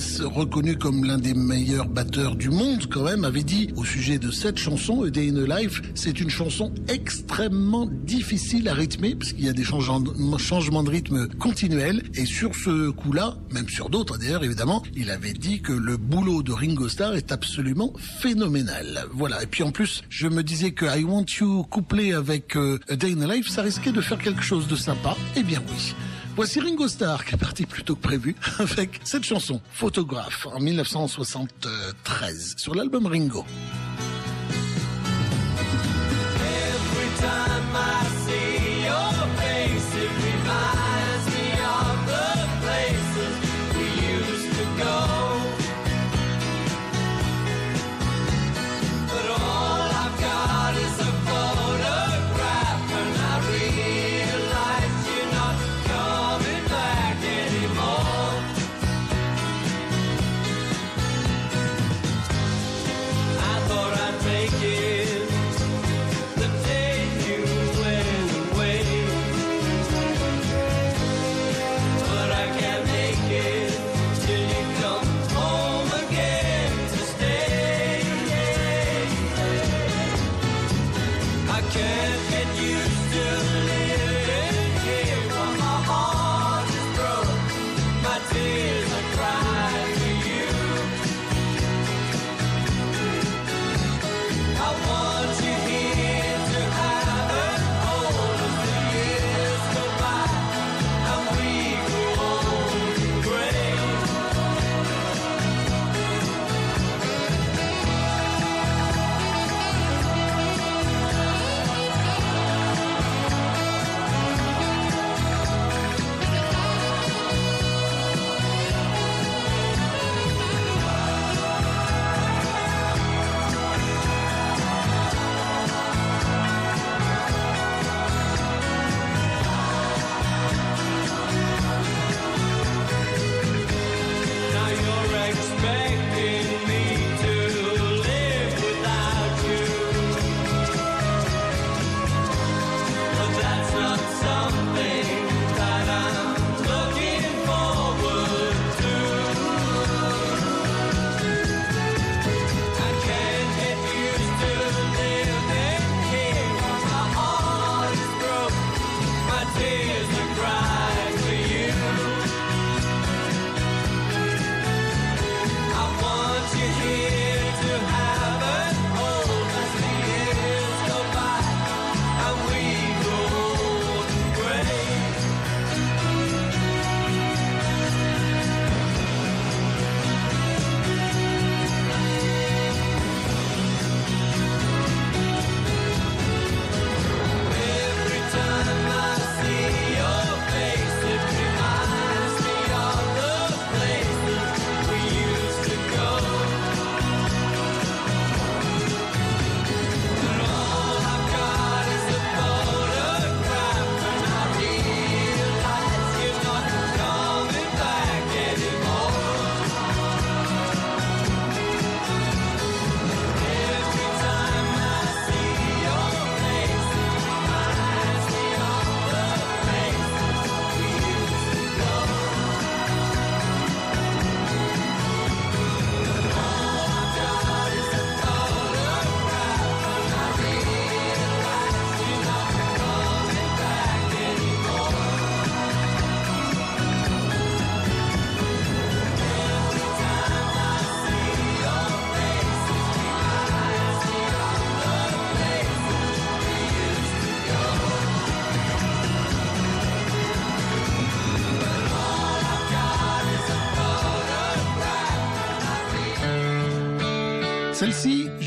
Reconnu 0.00 0.78
comme 0.78 1.04
l'un 1.04 1.18
des 1.18 1.34
meilleurs 1.34 1.86
batteurs 1.86 2.34
du 2.34 2.48
monde 2.48 2.86
quand 2.90 3.04
même, 3.04 3.24
avait 3.24 3.42
dit 3.42 3.68
au 3.76 3.84
sujet 3.84 4.18
de 4.18 4.30
cette 4.30 4.56
chanson, 4.56 5.02
A 5.02 5.10
Day 5.10 5.28
in 5.28 5.36
a 5.36 5.60
Life, 5.60 5.82
c'est 5.94 6.20
une 6.20 6.30
chanson 6.30 6.72
extrêmement 6.88 7.86
difficile 7.86 8.68
à 8.68 8.74
rythmer 8.74 9.14
parce 9.14 9.34
qu'il 9.34 9.44
y 9.44 9.48
a 9.48 9.52
des 9.52 9.62
changements 9.62 10.38
changements 10.38 10.82
de 10.82 10.90
rythme 10.90 11.28
continuels 11.38 12.02
et 12.14 12.24
sur 12.24 12.54
ce 12.54 12.88
coup-là, 12.90 13.36
même 13.52 13.68
sur 13.68 13.90
d'autres 13.90 14.16
d'ailleurs 14.16 14.42
évidemment, 14.42 14.82
il 14.94 15.10
avait 15.10 15.34
dit 15.34 15.60
que 15.60 15.72
le 15.72 15.98
boulot 15.98 16.42
de 16.42 16.52
Ringo 16.52 16.88
Starr 16.88 17.14
est 17.14 17.30
absolument 17.30 17.92
phénoménal. 18.20 19.04
Voilà. 19.12 19.42
Et 19.42 19.46
puis 19.46 19.62
en 19.62 19.70
plus, 19.70 20.02
je 20.08 20.28
me 20.28 20.42
disais 20.42 20.70
que 20.70 20.86
I 20.86 21.04
Want 21.04 21.26
You 21.40 21.64
couplé 21.64 22.14
avec 22.14 22.56
euh, 22.56 22.78
A 22.88 22.96
Day 22.96 23.12
in 23.12 23.20
a 23.28 23.34
Life, 23.34 23.48
ça 23.48 23.60
risquait 23.60 23.92
de 23.92 24.00
faire 24.00 24.18
quelque 24.18 24.42
chose 24.42 24.66
de 24.66 24.76
sympa. 24.76 25.14
Eh 25.36 25.42
bien 25.42 25.62
oui. 25.68 25.94
Voici 26.40 26.58
Ringo 26.58 26.88
Starr 26.88 27.26
qui 27.26 27.34
est 27.34 27.36
parti 27.36 27.66
plus 27.66 27.84
tôt 27.84 27.96
que 27.96 28.00
prévu 28.00 28.34
avec 28.60 28.98
cette 29.04 29.24
chanson, 29.24 29.60
Photographe, 29.74 30.46
en 30.46 30.58
1973, 30.58 32.54
sur 32.56 32.74
l'album 32.74 33.04
Ringo. 33.04 33.44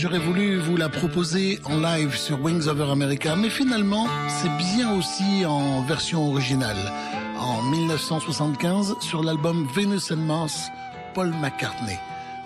J'aurais 0.04 0.20
voulu 0.20 0.58
vous 0.58 0.76
la 0.76 0.90
proposer 0.90 1.62
en 1.64 1.78
live 1.78 2.18
sur 2.18 2.42
Wings 2.42 2.68
Over 2.68 2.92
America, 2.92 3.38
mais 3.38 3.50
finalement, 3.50 4.06
c'est 4.28 4.52
bien 4.58 4.94
aussi 4.94 5.46
en 5.46 5.82
version 5.84 6.30
originale. 6.30 6.92
En 7.40 7.62
1975, 7.62 8.96
sur 9.00 9.24
l'album 9.24 9.66
Venus 9.74 10.12
and 10.12 10.18
Mars, 10.18 10.70
Paul 11.14 11.34
McCartney. 11.42 11.98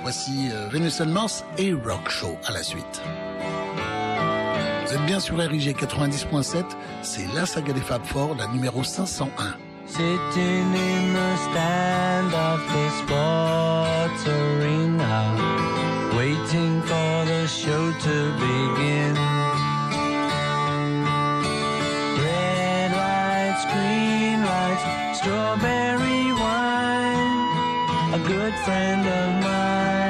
Voici 0.03 0.49
euh, 0.51 0.67
Venus 0.69 1.01
and 1.01 1.07
Mars 1.07 1.43
et 1.57 1.73
Rock 1.73 2.07
Show 2.09 2.38
à 2.45 2.51
la 2.51 2.61
suite. 2.61 3.01
Vous 4.85 4.93
êtes 4.93 5.05
bien 5.07 5.19
sur 5.19 5.39
RIG 5.39 5.75
90.7, 5.75 6.63
c'est 7.01 7.25
la 7.34 7.47
saga 7.47 7.73
des 7.73 7.81
Fab 7.81 8.05
Four, 8.05 8.35
la 8.38 8.45
numéro 8.49 8.84
501. 8.84 9.55
Sitting 9.88 10.05
in 10.05 11.13
the 11.15 11.38
stand 11.38 12.34
of 12.35 12.61
the 12.67 12.89
sports 13.01 14.27
arena, 14.27 15.96
waiting 16.47 16.81
for 16.83 17.25
the 17.25 17.45
show 17.45 17.91
to 17.91 18.31
begin. 18.33 19.15
Red 22.23 22.91
lights, 22.93 23.65
green 23.65 24.39
lights, 24.45 25.19
strawberry 25.19 26.31
wine. 26.31 28.13
A 28.13 28.19
good 28.25 28.53
friend 28.63 29.05
of 29.05 29.43
mine 29.43 30.06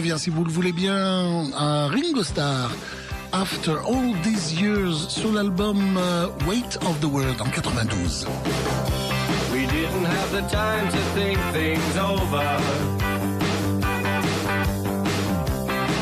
revient, 0.00 0.16
si 0.18 0.30
vous 0.30 0.44
le 0.44 0.50
voulez 0.50 0.72
bien, 0.72 1.44
à 1.54 1.86
Ringo 1.88 2.22
Starr. 2.22 2.70
After 3.32 3.72
All 3.86 4.14
These 4.22 4.58
Years 4.58 5.08
sur 5.08 5.30
l'album 5.30 5.98
euh, 5.98 6.26
Weight 6.48 6.78
of 6.88 6.98
the 7.00 7.04
World 7.04 7.38
en 7.40 7.50
92. 7.50 8.26
We 9.52 9.66
didn't 9.66 10.06
have 10.06 10.32
the 10.32 10.40
time 10.48 10.88
to 10.88 10.98
think 11.14 11.38
things 11.52 11.96
over. 11.98 12.42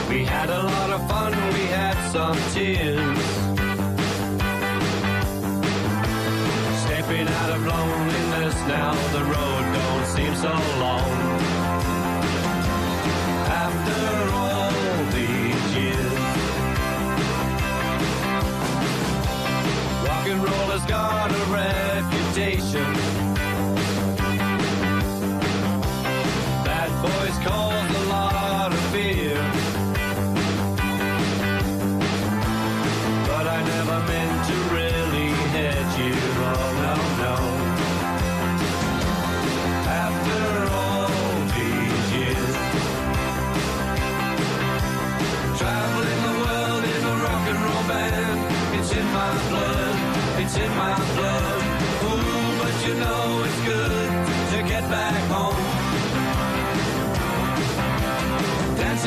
We 0.08 0.24
had 0.24 0.48
a 0.48 0.62
lot 0.62 0.90
of 0.90 1.00
fun, 1.08 1.32
we 1.52 1.66
had 1.66 1.96
some 2.12 2.38
tears. 2.54 3.18
Stepping 6.84 7.26
out 7.26 7.50
of 7.50 7.66
loneliness 7.66 8.54
now, 8.68 8.94
the 9.12 9.24
road 9.24 9.64
don't 9.74 10.06
seem 10.06 10.34
so 10.36 10.54
long. 10.78 11.37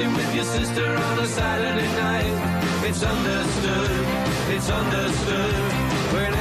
Dancing 0.01 0.17
with 0.17 0.35
your 0.35 0.45
sister 0.45 0.85
on 0.87 1.19
a 1.19 1.27
Saturday 1.27 1.87
night. 1.93 2.87
It's 2.87 3.03
understood, 3.03 3.91
it's 4.49 4.69
understood. 4.69 5.53
When 6.13 6.33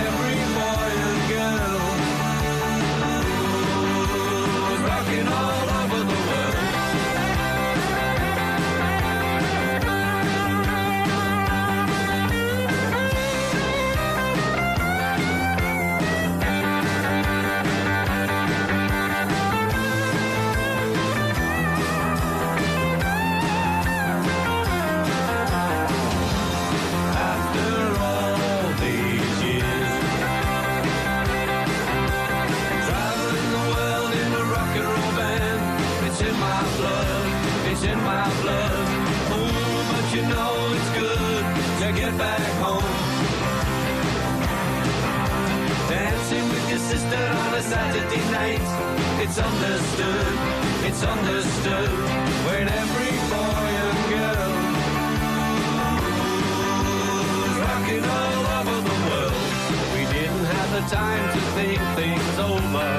time 60.91 61.33
to 61.33 61.41
think 61.55 61.79
things 61.95 62.39
over. 62.41 62.91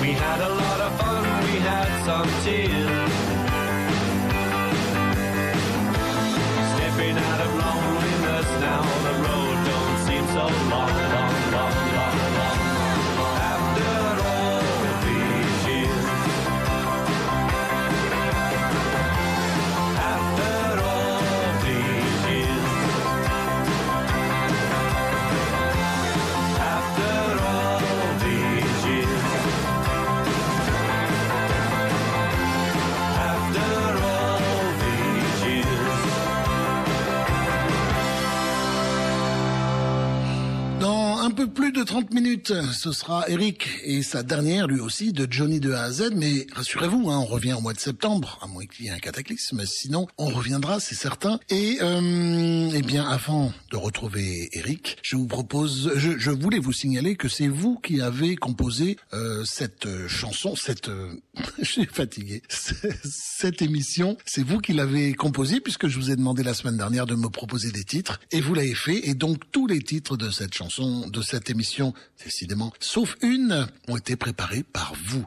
We 0.00 0.12
had 0.12 0.40
a 0.40 0.54
lot 0.54 0.80
of 0.80 0.96
fun, 1.00 1.24
we 1.42 1.58
had 1.58 1.90
some 2.06 2.28
tears. 2.44 3.12
Stepping 6.72 7.18
out 7.18 7.40
of 7.46 7.50
loneliness 7.64 8.48
now, 8.60 8.82
the 9.06 9.14
road 9.26 9.56
don't 9.70 9.98
seem 10.06 10.24
so 10.28 10.46
long, 10.70 10.94
long, 11.14 11.34
long, 11.50 11.74
long, 11.96 12.34
long. 12.38 12.57
Plus 41.58 41.72
de 41.72 41.82
30 41.82 42.14
minutes, 42.14 42.52
ce 42.72 42.92
sera 42.92 43.28
Eric 43.28 43.68
et 43.82 44.04
sa 44.04 44.22
dernière, 44.22 44.68
lui 44.68 44.78
aussi, 44.78 45.12
de 45.12 45.26
Johnny 45.28 45.58
de 45.58 45.72
A 45.72 45.82
à 45.82 45.90
Z. 45.90 46.12
Mais 46.14 46.46
rassurez-vous, 46.54 47.10
hein, 47.10 47.18
on 47.18 47.24
revient 47.24 47.54
au 47.54 47.60
mois 47.60 47.72
de 47.72 47.80
septembre, 47.80 48.38
à 48.40 48.46
moins 48.46 48.64
qu'il 48.64 48.84
y 48.84 48.88
ait 48.88 48.92
un 48.92 49.00
cataclysme. 49.00 49.66
Sinon, 49.66 50.06
on 50.18 50.26
reviendra, 50.26 50.78
c'est 50.78 50.94
certain. 50.94 51.40
Et 51.50 51.78
euh, 51.82 52.70
eh 52.72 52.82
bien, 52.82 53.04
avant 53.08 53.52
de 53.72 53.76
retrouver 53.76 54.48
Eric, 54.52 54.98
je 55.02 55.16
vous 55.16 55.26
propose, 55.26 55.90
je, 55.96 56.16
je 56.16 56.30
voulais 56.30 56.60
vous 56.60 56.72
signaler 56.72 57.16
que 57.16 57.28
c'est 57.28 57.48
vous 57.48 57.76
qui 57.80 58.00
avez 58.00 58.36
composé 58.36 58.96
euh, 59.12 59.42
cette 59.44 59.86
euh, 59.86 60.06
chanson, 60.06 60.54
cette, 60.54 60.88
euh, 60.88 61.10
je 61.58 61.64
suis 61.64 61.86
fatigué, 61.86 62.40
cette 63.02 63.62
émission. 63.62 64.16
C'est 64.26 64.44
vous 64.44 64.60
qui 64.60 64.74
l'avez 64.74 65.12
composée 65.14 65.58
puisque 65.58 65.88
je 65.88 65.98
vous 65.98 66.12
ai 66.12 66.14
demandé 66.14 66.44
la 66.44 66.54
semaine 66.54 66.76
dernière 66.76 67.06
de 67.06 67.16
me 67.16 67.28
proposer 67.28 67.72
des 67.72 67.82
titres 67.82 68.20
et 68.30 68.40
vous 68.40 68.54
l'avez 68.54 68.76
fait. 68.76 69.08
Et 69.08 69.14
donc 69.14 69.50
tous 69.50 69.66
les 69.66 69.80
titres 69.80 70.16
de 70.16 70.30
cette 70.30 70.54
chanson, 70.54 71.08
de 71.08 71.20
cette 71.20 71.47
émission, 71.50 71.94
décidément, 72.24 72.72
sauf 72.80 73.16
une, 73.22 73.66
ont 73.88 73.96
été 73.96 74.16
préparés 74.16 74.62
par 74.62 74.94
vous. 75.06 75.24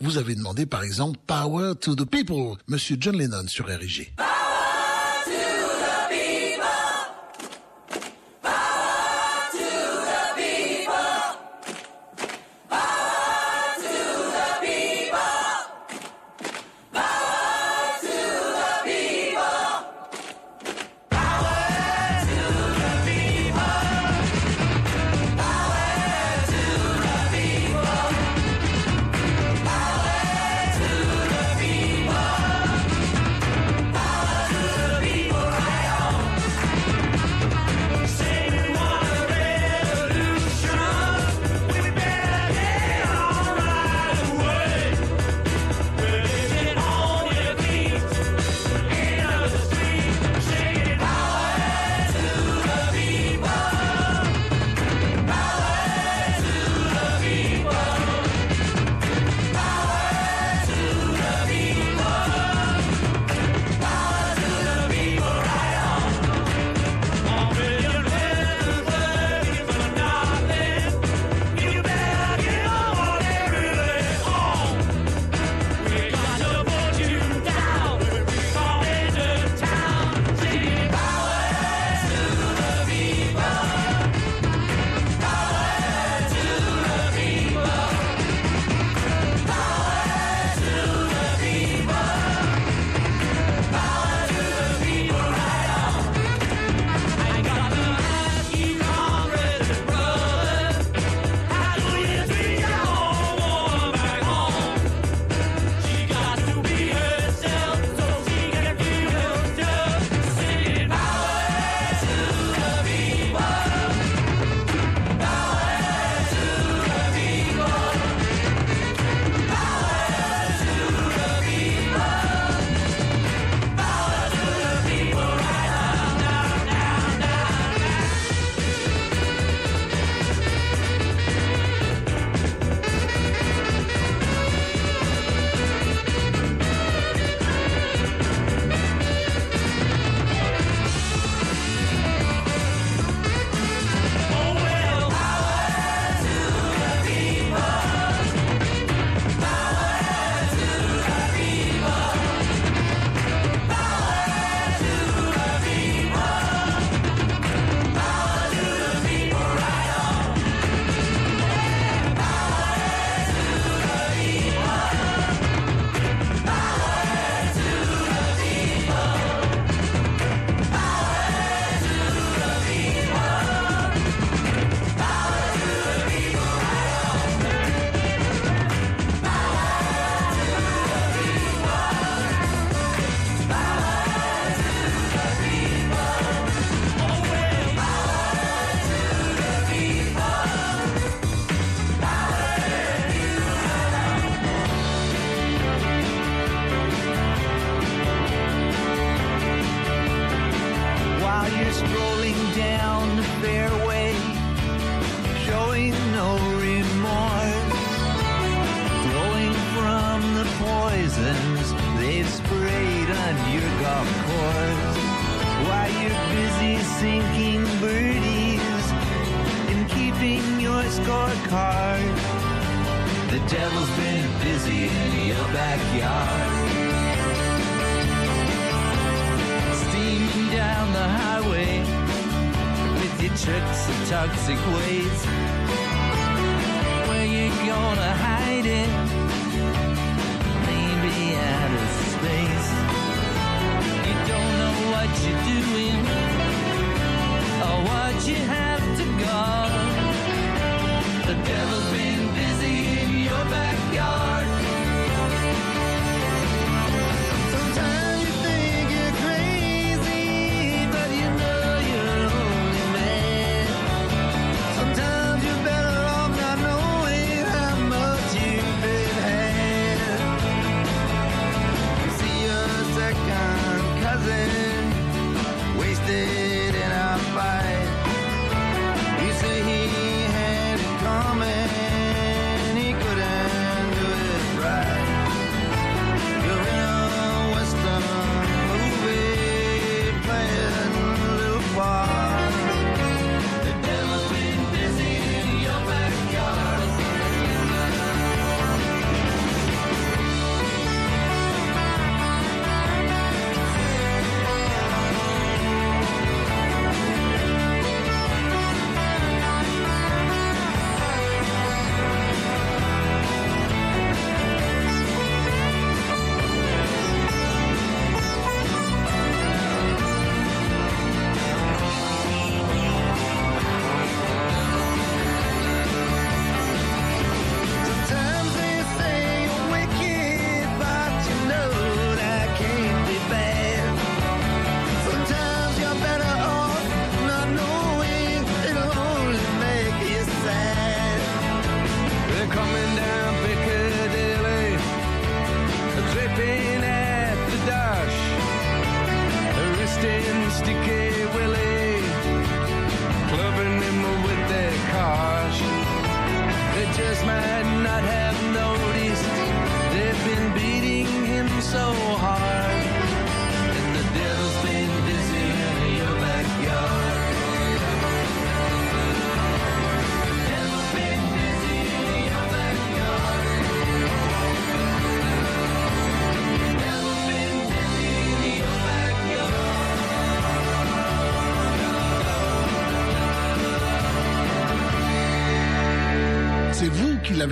Vous 0.00 0.18
avez 0.18 0.34
demandé 0.34 0.66
par 0.66 0.82
exemple 0.82 1.18
Power 1.26 1.74
to 1.80 1.94
the 1.94 2.04
People, 2.04 2.56
Monsieur 2.66 2.96
John 2.98 3.16
Lennon 3.16 3.46
sur 3.46 3.66
RIG. 3.66 4.12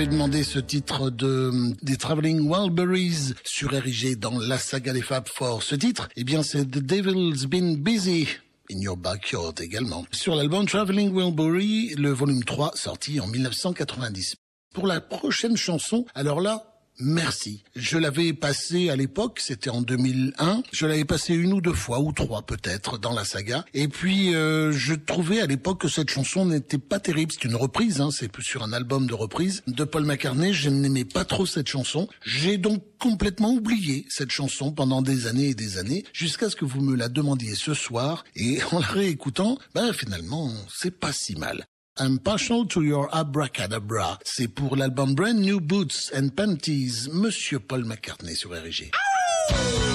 L'avez 0.00 0.12
demandé 0.12 0.44
ce 0.44 0.58
titre 0.58 1.10
de 1.10 1.74
des 1.82 1.98
Traveling 1.98 2.48
Wilburys 2.48 3.34
sur 3.44 3.74
érigé 3.74 4.16
dans 4.16 4.38
la 4.38 4.56
saga 4.56 4.94
des 4.94 5.02
Fab 5.02 5.28
Four. 5.28 5.62
Ce 5.62 5.74
titre, 5.74 6.08
eh 6.16 6.24
bien, 6.24 6.42
c'est 6.42 6.64
The 6.64 6.78
Devil's 6.78 7.44
Been 7.44 7.76
Busy. 7.76 8.26
In 8.72 8.78
Your 8.80 8.96
Backyard 8.96 9.60
également. 9.60 10.06
Sur 10.10 10.36
l'album 10.36 10.64
Traveling 10.64 11.14
Wilbury, 11.14 11.96
le 11.98 12.12
volume 12.12 12.44
3, 12.44 12.72
sorti 12.76 13.20
en 13.20 13.26
1990. 13.26 14.36
Pour 14.72 14.86
la 14.86 15.02
prochaine 15.02 15.58
chanson, 15.58 16.06
alors 16.14 16.40
là, 16.40 16.69
Merci. 17.00 17.62
Je 17.74 17.96
l'avais 17.96 18.32
passé 18.34 18.90
à 18.90 18.96
l'époque, 18.96 19.40
c'était 19.40 19.70
en 19.70 19.80
2001. 19.80 20.62
Je 20.72 20.86
l'avais 20.86 21.04
passé 21.04 21.34
une 21.34 21.52
ou 21.54 21.60
deux 21.60 21.72
fois, 21.72 22.00
ou 22.00 22.12
trois 22.12 22.42
peut-être, 22.42 22.98
dans 22.98 23.12
la 23.12 23.24
saga. 23.24 23.64
Et 23.72 23.88
puis, 23.88 24.34
euh, 24.34 24.70
je 24.72 24.94
trouvais 24.94 25.40
à 25.40 25.46
l'époque 25.46 25.80
que 25.80 25.88
cette 25.88 26.10
chanson 26.10 26.44
n'était 26.44 26.78
pas 26.78 27.00
terrible. 27.00 27.32
C'est 27.32 27.48
une 27.48 27.56
reprise, 27.56 28.00
hein, 28.00 28.10
c'est 28.10 28.30
sur 28.40 28.62
un 28.62 28.72
album 28.72 29.06
de 29.06 29.14
reprise 29.14 29.62
de 29.66 29.84
Paul 29.84 30.04
McCartney. 30.04 30.52
Je 30.52 30.68
n'aimais 30.68 31.04
pas 31.04 31.24
trop 31.24 31.46
cette 31.46 31.68
chanson. 31.68 32.08
J'ai 32.22 32.58
donc 32.58 32.82
complètement 32.98 33.52
oublié 33.52 34.04
cette 34.08 34.30
chanson 34.30 34.72
pendant 34.72 35.00
des 35.00 35.26
années 35.26 35.48
et 35.48 35.54
des 35.54 35.78
années, 35.78 36.04
jusqu'à 36.12 36.50
ce 36.50 36.56
que 36.56 36.66
vous 36.66 36.82
me 36.82 36.96
la 36.96 37.08
demandiez 37.08 37.54
ce 37.54 37.72
soir. 37.72 38.24
Et 38.36 38.60
en 38.72 38.78
la 38.78 38.86
réécoutant, 38.86 39.58
ben 39.74 39.92
finalement, 39.92 40.52
c'est 40.68 40.98
pas 40.98 41.12
si 41.12 41.34
mal. 41.36 41.66
I'm 42.00 42.18
partial 42.18 42.66
to 42.68 42.80
your 42.80 43.14
abracadabra. 43.14 44.18
C'est 44.24 44.48
pour 44.48 44.74
l'album 44.74 45.14
Brand 45.14 45.38
New 45.38 45.60
Boots 45.60 46.10
and 46.16 46.30
Panties, 46.34 47.10
Monsieur 47.12 47.58
Paul 47.58 47.84
McCartney 47.84 48.34
sur 48.34 48.52
RG. 48.52 48.90
Partial 49.50 49.89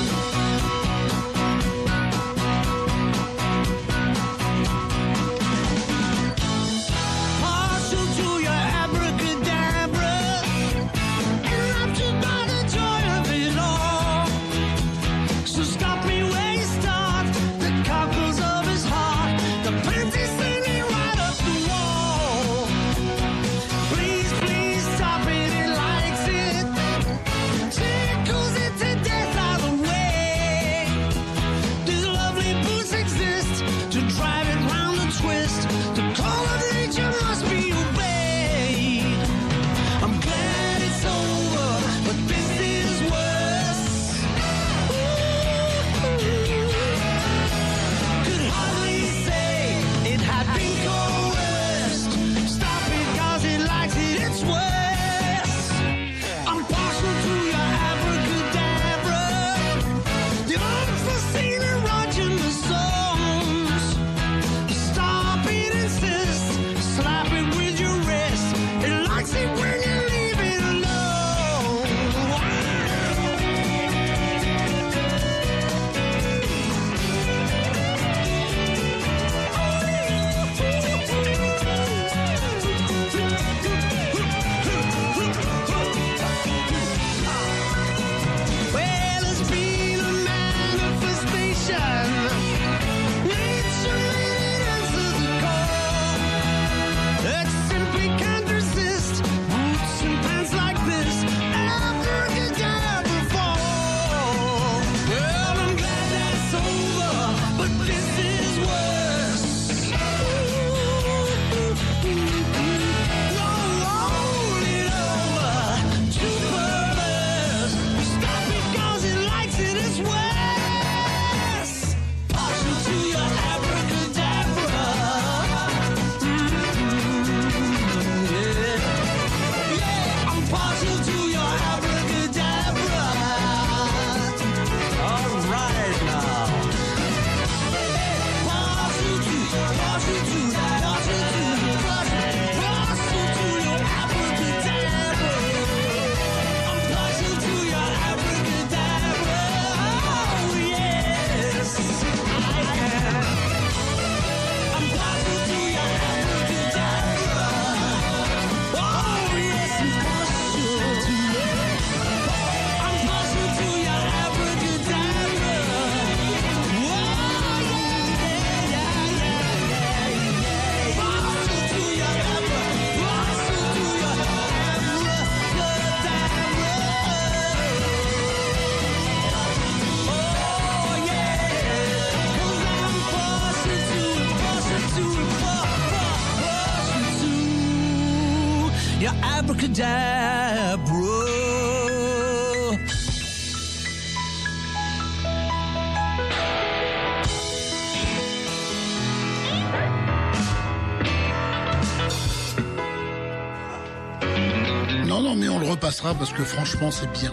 parce 206.01 206.34
que 206.34 206.43
franchement, 206.43 206.91
c'est 206.91 207.11
bien. 207.11 207.31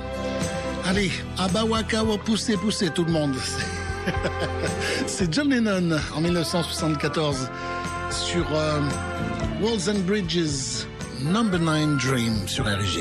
Allez, 0.84 1.10
Abawaka 1.38 2.02
wa 2.04 2.18
poussez, 2.18 2.56
poussez 2.56 2.90
tout 2.90 3.04
le 3.04 3.12
monde. 3.12 3.34
C'est 5.06 5.32
John 5.32 5.48
Lennon 5.48 5.96
en 6.14 6.20
1974 6.20 7.48
sur 8.10 8.44
euh, 8.52 8.80
Walls 9.60 9.88
and 9.88 10.00
Bridges, 10.00 10.86
Number 11.20 11.60
9 11.60 11.98
Dream 11.98 12.48
sur 12.48 12.64
RG. 12.64 13.00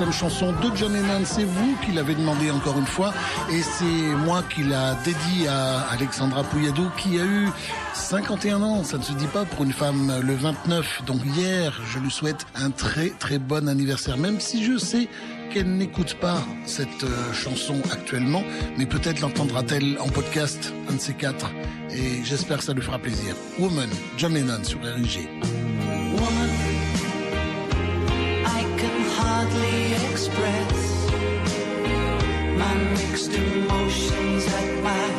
prochaine 0.00 0.30
chanson 0.30 0.52
de 0.52 0.74
John 0.76 0.94
Lennon. 0.94 1.24
C'est 1.24 1.44
vous 1.44 1.76
qui 1.84 1.92
l'avez 1.92 2.14
demandé 2.14 2.50
encore 2.50 2.78
une 2.78 2.86
fois. 2.86 3.12
Et 3.52 3.60
c'est 3.60 4.16
moi 4.24 4.42
qui 4.54 4.62
l'a 4.62 4.94
dédié 5.04 5.48
à 5.48 5.80
Alexandra 5.90 6.42
Pouilladou 6.42 6.88
qui 6.96 7.20
a 7.20 7.24
eu 7.24 7.48
51 7.92 8.62
ans. 8.62 8.82
Ça 8.82 8.96
ne 8.96 9.02
se 9.02 9.12
dit 9.12 9.26
pas 9.26 9.44
pour 9.44 9.62
une 9.62 9.74
femme 9.74 10.20
le 10.22 10.34
29. 10.34 11.02
Donc 11.04 11.20
hier, 11.36 11.78
je 11.92 11.98
lui 11.98 12.10
souhaite 12.10 12.46
un 12.54 12.70
très 12.70 13.10
très 13.10 13.38
bon 13.38 13.68
anniversaire. 13.68 14.16
Même 14.16 14.40
si 14.40 14.64
je 14.64 14.78
sais 14.78 15.06
qu'elle 15.52 15.70
n'écoute 15.70 16.14
pas 16.14 16.38
cette 16.64 17.04
euh, 17.04 17.32
chanson 17.34 17.74
actuellement, 17.92 18.44
mais 18.78 18.86
peut-être 18.86 19.20
l'entendra-t-elle 19.20 19.98
en 19.98 20.08
podcast, 20.08 20.72
un 20.88 20.94
de 20.94 21.00
ces 21.00 21.14
quatre. 21.14 21.50
Et 21.90 22.24
j'espère 22.24 22.58
que 22.58 22.64
ça 22.64 22.72
lui 22.72 22.82
fera 22.82 22.98
plaisir. 22.98 23.34
Woman, 23.58 23.90
John 24.16 24.32
Lennon 24.32 24.64
sur 24.64 24.80
RIG. 24.82 25.28
only 29.60 29.92
express. 30.10 31.10
My 32.56 32.74
mixed 32.96 33.32
emotions 33.32 34.46
at 34.46 34.82
my 34.82 35.09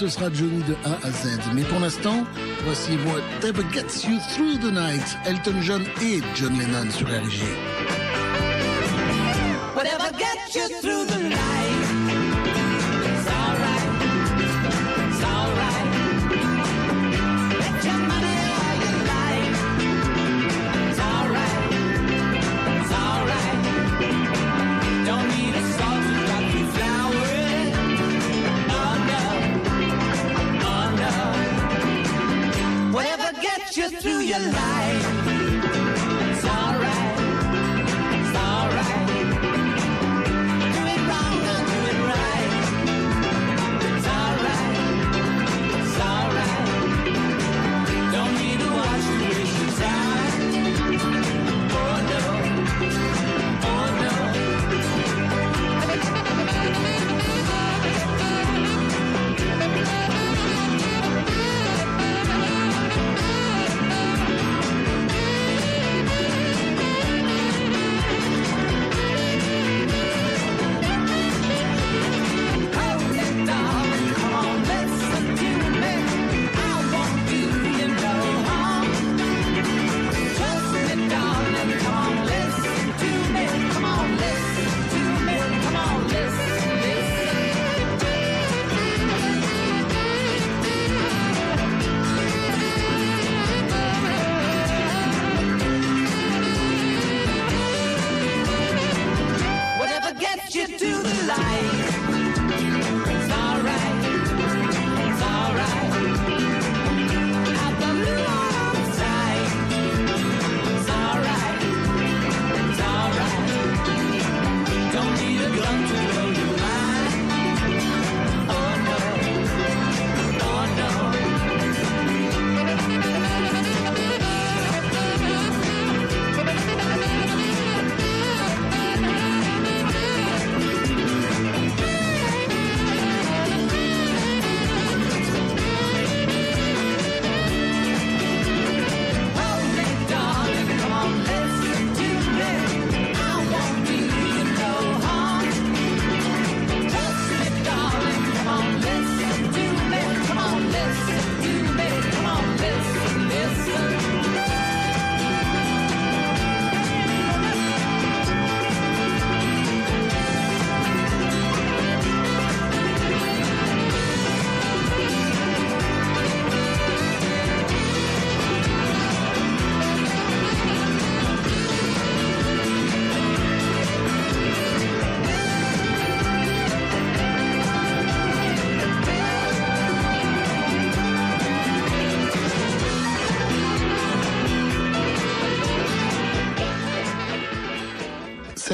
ce 0.00 0.08
sera 0.08 0.32
Johnny 0.32 0.62
de 0.62 0.74
A 0.86 0.94
à 1.06 1.10
Z. 1.10 1.38
Mais 1.54 1.62
pour 1.62 1.78
l'instant, 1.78 2.24
voici 2.64 2.92
Whatever 3.04 3.62
Gets 3.70 4.08
You 4.08 4.18
Through 4.32 4.58
the 4.60 4.72
Night, 4.72 5.18
Elton 5.26 5.60
John 5.60 5.82
et 6.00 6.22
John 6.34 6.58
Lennon 6.58 6.90
sur 6.90 7.06
RG. 7.06 7.79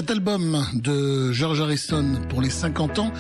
cet 0.06 0.18
album 0.18 0.64
de 0.74 1.32
George 1.32 1.60
Harrison 1.60 2.04
pour 2.28 2.40
les 2.40 2.50
50 2.50 3.00
ans, 3.00 3.12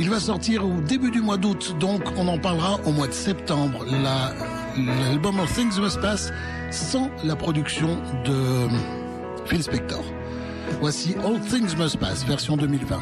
il 0.00 0.10
va 0.10 0.18
sortir 0.18 0.66
au 0.66 0.80
début 0.80 1.12
du 1.12 1.20
mois 1.20 1.36
d'août, 1.36 1.76
donc 1.78 2.02
on 2.16 2.26
en 2.26 2.38
parlera 2.38 2.80
au 2.86 2.90
mois 2.90 3.06
de 3.06 3.12
septembre. 3.12 3.84
L'album 3.86 5.38
All 5.38 5.46
Things 5.46 5.78
Must 5.80 6.00
Pass 6.00 6.32
sans 6.72 7.08
la 7.22 7.36
production 7.36 7.98
de 8.24 8.66
Phil 9.46 9.62
Spector. 9.62 10.02
Voici 10.80 11.14
All 11.24 11.38
Things 11.40 11.76
Must 11.76 11.98
Pass, 11.98 12.24
version 12.24 12.56
2020. 12.56 12.98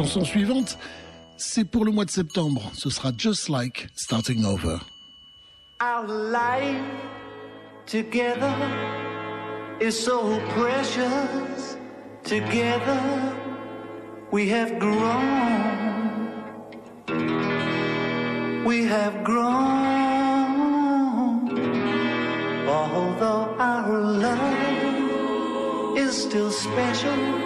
chanson 0.00 0.24
suivante, 0.24 0.78
c'est 1.36 1.64
pour 1.64 1.84
le 1.84 1.92
mois 1.92 2.06
de 2.06 2.10
septembre. 2.10 2.70
Ce 2.74 2.88
sera 2.88 3.12
Just 3.16 3.50
Like 3.50 3.88
Starting 3.94 4.44
Over. 4.46 4.80
Our 5.80 6.06
life 6.06 6.80
together 7.86 8.54
is 9.80 9.92
so 9.92 10.40
precious. 10.56 11.76
Together 12.24 13.00
we 14.32 14.48
have 14.48 14.78
grown. 14.78 16.30
We 18.64 18.84
have 18.86 19.22
grown. 19.22 19.50
Although 22.68 23.54
our 23.58 24.00
love 24.00 24.38
is 25.98 26.12
still 26.12 26.50
special. 26.50 27.39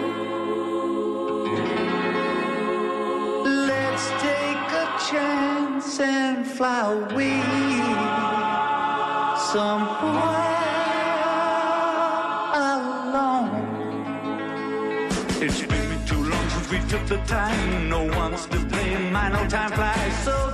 took 16.99 17.07
the 17.07 17.17
time, 17.25 17.89
no 17.89 18.03
one's 18.17 18.45
to 18.45 18.59
blame. 18.59 19.11
My, 19.11 19.29
no 19.29 19.47
time 19.47 19.71
flies 19.71 20.23
so 20.23 20.44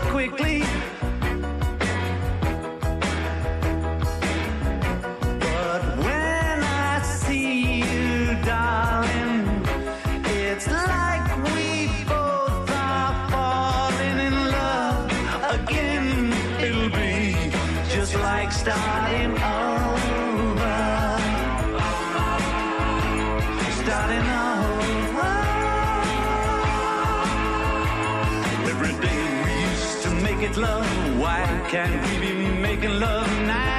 get 30.51 30.61
love? 30.61 31.19
Why 31.19 31.67
can't 31.69 32.21
we 32.21 32.31
be 32.31 32.47
making 32.61 32.99
love 32.99 33.27
nice 33.43 33.70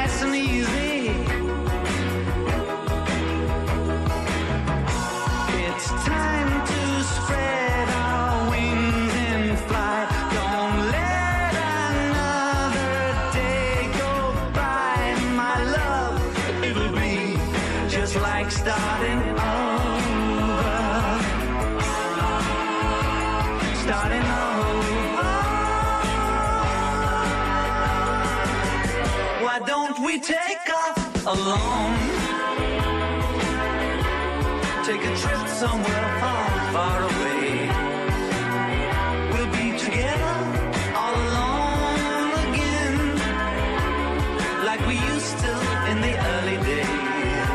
alone? 31.33 31.97
Take 34.85 35.03
a 35.11 35.15
trip 35.17 35.49
somewhere 35.49 36.07
far, 36.21 36.49
far 36.75 36.99
away. 37.11 37.69
We'll 39.33 39.53
be 39.61 39.67
together 39.79 40.37
all 41.01 41.15
alone 41.27 42.31
again, 42.47 42.97
like 44.69 44.83
we 44.87 44.97
used 45.15 45.39
to 45.45 45.53
in 45.91 46.01
the 46.07 46.15
early 46.33 46.59
days. 46.69 47.49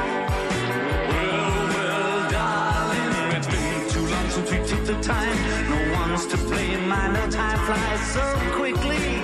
Well, 1.12 1.68
well, 1.74 2.32
darling, 2.32 3.36
it's 3.38 3.48
been 3.48 3.90
too 3.94 4.06
long 4.14 4.28
since 4.30 4.50
we 4.52 4.58
took 4.72 4.84
the 4.86 4.98
time. 5.04 5.38
No 5.70 5.80
one's 6.00 6.26
to 6.28 6.38
blame. 6.38 6.92
I 6.92 7.12
know 7.14 7.30
time 7.30 7.60
flies 7.68 8.02
so 8.16 8.26
quickly. 8.58 9.17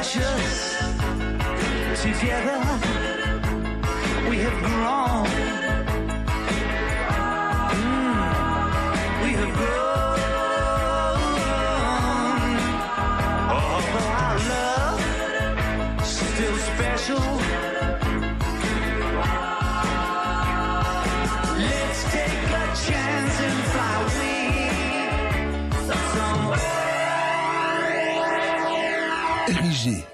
Precious. 0.00 0.78
Together 2.00 2.60
we 4.30 4.36
have 4.38 4.58
grown. 4.64 5.26
Mm, 7.76 8.18
we 9.22 9.30
have 9.40 9.54
grown. 9.60 10.20
Our 13.52 14.38
love 14.48 15.00
still 16.06 16.56
special. 16.56 17.49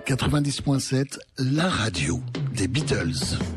90.7, 0.06 1.18
la 1.38 1.68
radio 1.68 2.20
des 2.54 2.68
Beatles. 2.68 3.55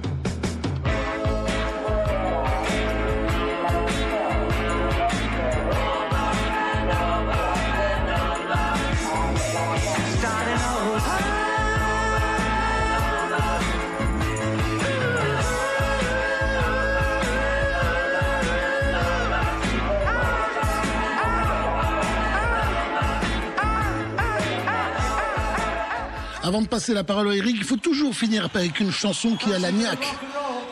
Passer 26.80 26.93
la 26.93 27.03
parole 27.03 27.30
à 27.30 27.35
Eric, 27.35 27.57
il 27.57 27.65
faut 27.65 27.76
toujours 27.76 28.15
finir 28.15 28.47
avec 28.53 28.80
une 28.80 28.89
chanson 28.89 29.35
qui 29.35 29.53
a 29.53 29.60
la 29.60 29.69
niaque. 29.69 30.15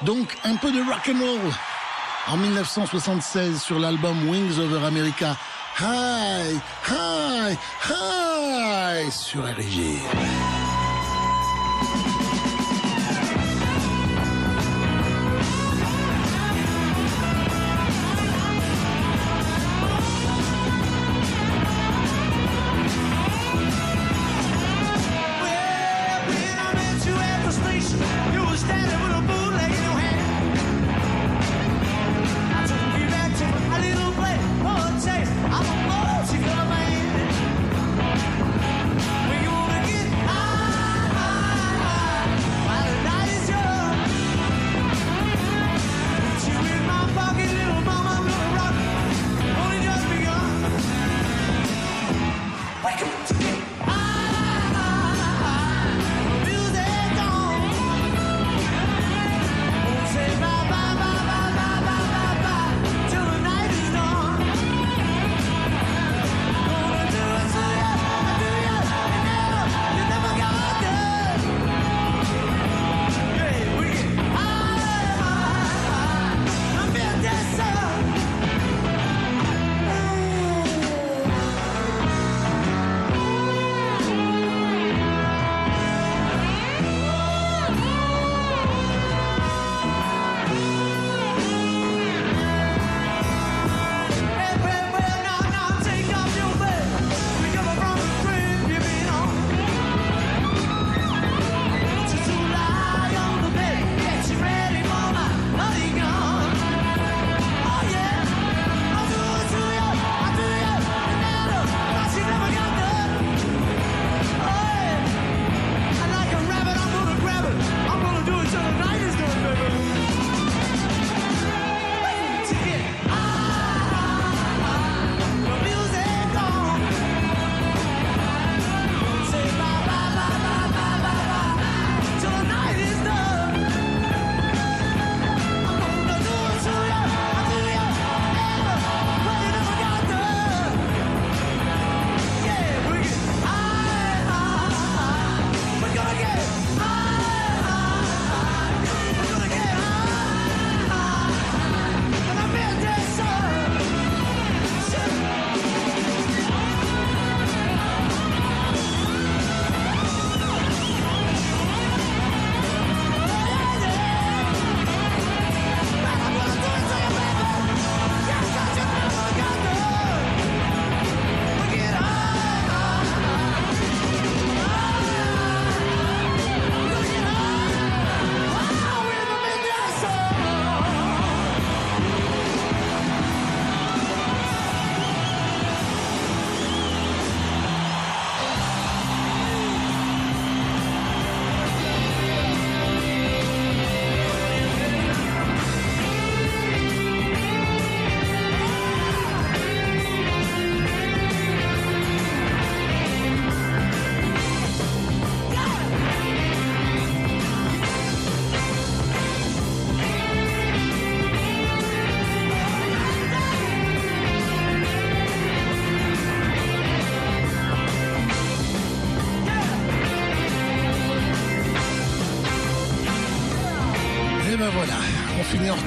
Donc 0.03 0.38
un 0.45 0.55
peu 0.55 0.71
de 0.71 0.79
rock 0.79 1.09
and 1.09 1.19
roll. 1.19 1.53
En 2.27 2.38
1976 2.38 3.61
sur 3.61 3.77
l'album 3.77 4.29
Wings 4.29 4.57
Over 4.57 4.85
America. 4.85 5.35
Hi, 5.81 6.55
hi, 6.88 7.57
hi 7.89 9.11
sur 9.11 9.43
RIG. 9.43 10.47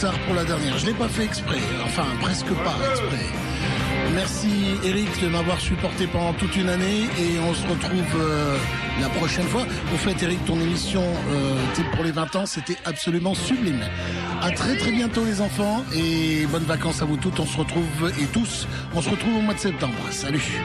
Retard 0.01 0.19
pour 0.21 0.35
la 0.35 0.45
dernière. 0.45 0.79
Je 0.79 0.87
l'ai 0.87 0.95
pas 0.95 1.09
fait 1.09 1.25
exprès, 1.25 1.59
enfin 1.85 2.07
presque 2.21 2.53
pas 2.65 2.77
exprès. 2.91 3.27
Merci 4.15 4.49
Eric 4.85 5.09
de 5.23 5.29
m'avoir 5.29 5.61
supporté 5.61 6.07
pendant 6.07 6.33
toute 6.33 6.57
une 6.57 6.69
année 6.69 7.03
et 7.19 7.39
on 7.39 7.53
se 7.53 7.67
retrouve 7.67 8.17
euh, 8.17 8.57
la 9.01 9.09
prochaine 9.11 9.47
fois. 9.47 9.63
Au 9.93 9.97
fait 9.97 10.23
Eric, 10.23 10.45
ton 10.47 10.59
émission 10.61 11.03
euh, 11.03 11.85
pour 11.95 12.05
les 12.05 12.13
20 12.13 12.37
ans, 12.37 12.47
c'était 12.47 12.77
absolument 12.85 13.35
sublime. 13.35 13.85
À 14.43 14.51
très 14.51 14.77
très 14.77 14.91
bientôt 14.91 15.25
les 15.25 15.41
enfants 15.41 15.85
et 15.95 16.47
bonnes 16.47 16.65
vacances 16.65 17.03
à 17.03 17.05
vous 17.05 17.17
toutes. 17.17 17.39
On 17.39 17.47
se 17.47 17.59
retrouve 17.59 18.13
et 18.21 18.27
tous, 18.27 18.67
on 18.95 19.03
se 19.03 19.11
retrouve 19.11 19.37
au 19.37 19.41
mois 19.41 19.55
de 19.55 19.61
septembre. 19.61 19.99
Salut. 20.11 20.61